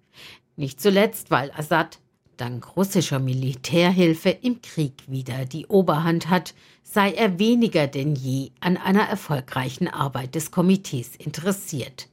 Nicht 0.56 0.82
zuletzt, 0.82 1.32
weil 1.32 1.52
Assad 1.52 2.00
dank 2.38 2.76
russischer 2.76 3.20
Militärhilfe 3.20 4.30
im 4.30 4.62
Krieg 4.62 4.94
wieder 5.08 5.46
die 5.46 5.68
Oberhand 5.68 6.30
hat, 6.30 6.54
sei 6.84 7.12
er 7.12 7.40
weniger 7.40 7.88
denn 7.88 8.16
je 8.16 8.52
an 8.60 8.78
einer 8.78 9.04
erfolgreichen 9.04 9.88
Arbeit 9.88 10.36
des 10.36 10.52
Komitees 10.52 11.16
interessiert. 11.16 12.08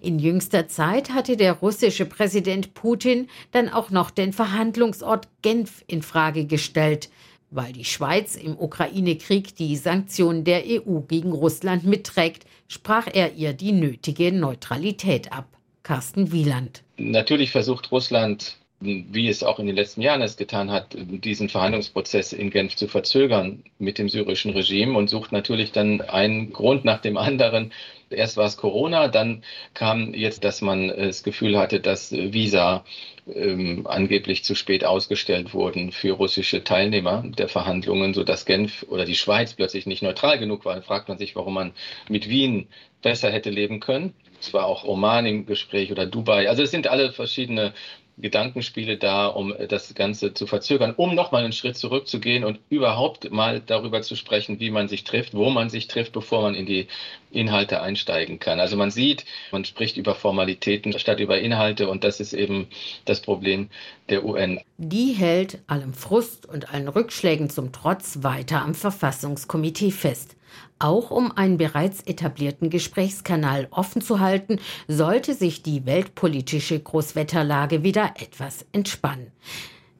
In 0.00 0.18
jüngster 0.18 0.68
Zeit 0.68 1.10
hatte 1.10 1.36
der 1.36 1.54
russische 1.54 2.06
Präsident 2.06 2.74
Putin 2.74 3.28
dann 3.52 3.68
auch 3.68 3.90
noch 3.90 4.10
den 4.10 4.32
Verhandlungsort 4.32 5.28
Genf 5.42 5.84
in 5.86 6.02
Frage 6.02 6.46
gestellt, 6.46 7.10
weil 7.50 7.72
die 7.72 7.84
Schweiz 7.84 8.36
im 8.36 8.58
Ukraine-Krieg 8.58 9.56
die 9.56 9.76
Sanktionen 9.76 10.44
der 10.44 10.64
EU 10.66 11.00
gegen 11.00 11.32
Russland 11.32 11.84
mitträgt, 11.84 12.46
sprach 12.68 13.06
er 13.12 13.34
ihr 13.34 13.52
die 13.52 13.72
nötige 13.72 14.32
Neutralität 14.32 15.32
ab. 15.32 15.46
Carsten 15.82 16.32
Wieland. 16.32 16.83
Natürlich 16.96 17.50
versucht 17.50 17.90
Russland, 17.90 18.56
wie 18.80 19.28
es 19.28 19.42
auch 19.42 19.58
in 19.58 19.66
den 19.66 19.76
letzten 19.76 20.02
Jahren 20.02 20.22
es 20.22 20.36
getan 20.36 20.70
hat, 20.70 20.94
diesen 20.94 21.48
Verhandlungsprozess 21.48 22.32
in 22.32 22.50
Genf 22.50 22.76
zu 22.76 22.86
verzögern 22.86 23.64
mit 23.78 23.98
dem 23.98 24.08
syrischen 24.08 24.52
Regime 24.52 24.96
und 24.96 25.08
sucht 25.08 25.32
natürlich 25.32 25.72
dann 25.72 26.00
einen 26.02 26.52
Grund 26.52 26.84
nach 26.84 27.00
dem 27.00 27.16
anderen. 27.16 27.72
Erst 28.10 28.36
war 28.36 28.46
es 28.46 28.56
Corona, 28.56 29.08
dann 29.08 29.42
kam 29.72 30.14
jetzt, 30.14 30.44
dass 30.44 30.60
man 30.60 30.88
das 30.88 31.22
Gefühl 31.22 31.58
hatte, 31.58 31.80
dass 31.80 32.12
Visa 32.12 32.84
ähm, 33.32 33.86
angeblich 33.86 34.44
zu 34.44 34.54
spät 34.54 34.84
ausgestellt 34.84 35.54
wurden 35.54 35.92
für 35.92 36.12
russische 36.12 36.64
Teilnehmer 36.64 37.24
der 37.26 37.48
Verhandlungen, 37.48 38.14
sodass 38.14 38.44
Genf 38.44 38.84
oder 38.88 39.04
die 39.04 39.14
Schweiz 39.14 39.54
plötzlich 39.54 39.86
nicht 39.86 40.02
neutral 40.02 40.38
genug 40.38 40.64
war. 40.64 40.74
Dann 40.74 40.82
fragt 40.82 41.08
man 41.08 41.18
sich, 41.18 41.34
warum 41.36 41.54
man 41.54 41.72
mit 42.08 42.28
Wien 42.28 42.68
besser 43.02 43.30
hätte 43.30 43.50
leben 43.50 43.80
können. 43.80 44.14
Es 44.40 44.52
war 44.52 44.66
auch 44.66 44.84
Oman 44.84 45.26
im 45.26 45.46
Gespräch 45.46 45.90
oder 45.90 46.06
Dubai. 46.06 46.48
Also 46.48 46.62
es 46.62 46.70
sind 46.70 46.86
alle 46.86 47.12
verschiedene 47.12 47.72
Gedankenspiele 48.16 48.96
da, 48.96 49.26
um 49.26 49.54
das 49.68 49.94
Ganze 49.94 50.34
zu 50.34 50.46
verzögern, 50.46 50.94
um 50.96 51.14
nochmal 51.14 51.42
einen 51.42 51.52
Schritt 51.52 51.76
zurückzugehen 51.76 52.44
und 52.44 52.60
überhaupt 52.70 53.30
mal 53.32 53.60
darüber 53.60 54.02
zu 54.02 54.14
sprechen, 54.14 54.60
wie 54.60 54.70
man 54.70 54.88
sich 54.88 55.04
trifft, 55.04 55.34
wo 55.34 55.50
man 55.50 55.68
sich 55.68 55.88
trifft, 55.88 56.12
bevor 56.12 56.42
man 56.42 56.54
in 56.54 56.66
die 56.66 56.86
Inhalte 57.32 57.82
einsteigen 57.82 58.38
kann. 58.38 58.60
Also 58.60 58.76
man 58.76 58.90
sieht, 58.90 59.24
man 59.50 59.64
spricht 59.64 59.96
über 59.96 60.14
Formalitäten 60.14 60.96
statt 60.98 61.18
über 61.18 61.40
Inhalte 61.40 61.88
und 61.88 62.04
das 62.04 62.20
ist 62.20 62.32
eben 62.32 62.68
das 63.04 63.20
Problem 63.20 63.68
der 64.08 64.24
UN. 64.24 64.60
Die 64.78 65.12
hält 65.12 65.58
allem 65.66 65.92
Frust 65.92 66.46
und 66.46 66.72
allen 66.72 66.88
Rückschlägen 66.88 67.50
zum 67.50 67.72
Trotz 67.72 68.22
weiter 68.22 68.62
am 68.62 68.74
Verfassungskomitee 68.74 69.90
fest. 69.90 70.36
Auch 70.78 71.10
um 71.10 71.32
einen 71.32 71.56
bereits 71.56 72.02
etablierten 72.02 72.70
Gesprächskanal 72.70 73.68
offen 73.70 74.02
zu 74.02 74.20
halten, 74.20 74.58
sollte 74.88 75.34
sich 75.34 75.62
die 75.62 75.86
weltpolitische 75.86 76.78
Großwetterlage 76.78 77.82
wieder 77.82 78.14
etwas 78.18 78.66
entspannen. 78.72 79.30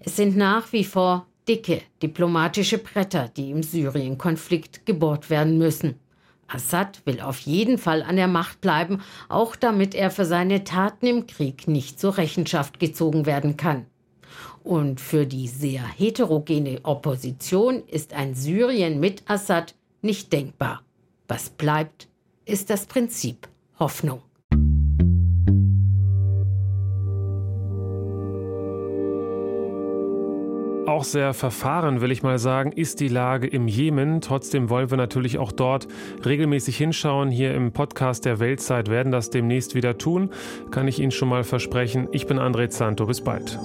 Es 0.00 0.16
sind 0.16 0.36
nach 0.36 0.72
wie 0.72 0.84
vor 0.84 1.26
dicke 1.48 1.82
diplomatische 2.02 2.78
Bretter, 2.78 3.30
die 3.36 3.50
im 3.50 3.62
Syrien-Konflikt 3.62 4.86
gebohrt 4.86 5.30
werden 5.30 5.58
müssen. 5.58 5.98
Assad 6.46 7.02
will 7.06 7.20
auf 7.20 7.40
jeden 7.40 7.78
Fall 7.78 8.02
an 8.02 8.16
der 8.16 8.28
Macht 8.28 8.60
bleiben, 8.60 9.00
auch 9.28 9.56
damit 9.56 9.94
er 9.94 10.10
für 10.10 10.24
seine 10.24 10.64
Taten 10.64 11.06
im 11.06 11.26
Krieg 11.26 11.68
nicht 11.68 11.98
zur 11.98 12.16
Rechenschaft 12.16 12.78
gezogen 12.78 13.26
werden 13.26 13.56
kann. 13.56 13.86
Und 14.62 15.00
für 15.00 15.26
die 15.26 15.48
sehr 15.48 15.86
heterogene 15.86 16.80
Opposition 16.84 17.82
ist 17.86 18.14
ein 18.14 18.34
Syrien 18.34 19.00
mit 19.00 19.22
Assad 19.26 19.74
nicht 20.04 20.32
denkbar. 20.32 20.82
Was 21.26 21.50
bleibt, 21.50 22.08
ist 22.44 22.70
das 22.70 22.86
Prinzip 22.86 23.48
Hoffnung. 23.78 24.22
Auch 30.86 31.02
sehr 31.02 31.32
verfahren, 31.32 32.02
will 32.02 32.10
ich 32.10 32.22
mal 32.22 32.38
sagen, 32.38 32.70
ist 32.70 33.00
die 33.00 33.08
Lage 33.08 33.46
im 33.46 33.68
Jemen. 33.68 34.20
Trotzdem 34.20 34.68
wollen 34.68 34.90
wir 34.90 34.98
natürlich 34.98 35.38
auch 35.38 35.50
dort 35.50 35.88
regelmäßig 36.24 36.76
hinschauen. 36.76 37.30
Hier 37.30 37.54
im 37.54 37.72
Podcast 37.72 38.26
der 38.26 38.38
Weltzeit 38.38 38.90
werden 38.90 39.10
das 39.10 39.30
demnächst 39.30 39.74
wieder 39.74 39.96
tun. 39.96 40.30
Kann 40.70 40.86
ich 40.86 41.00
Ihnen 41.00 41.10
schon 41.10 41.30
mal 41.30 41.42
versprechen. 41.42 42.08
Ich 42.12 42.26
bin 42.26 42.38
André 42.38 42.68
Zanto. 42.68 43.06
Bis 43.06 43.22
bald. 43.22 43.58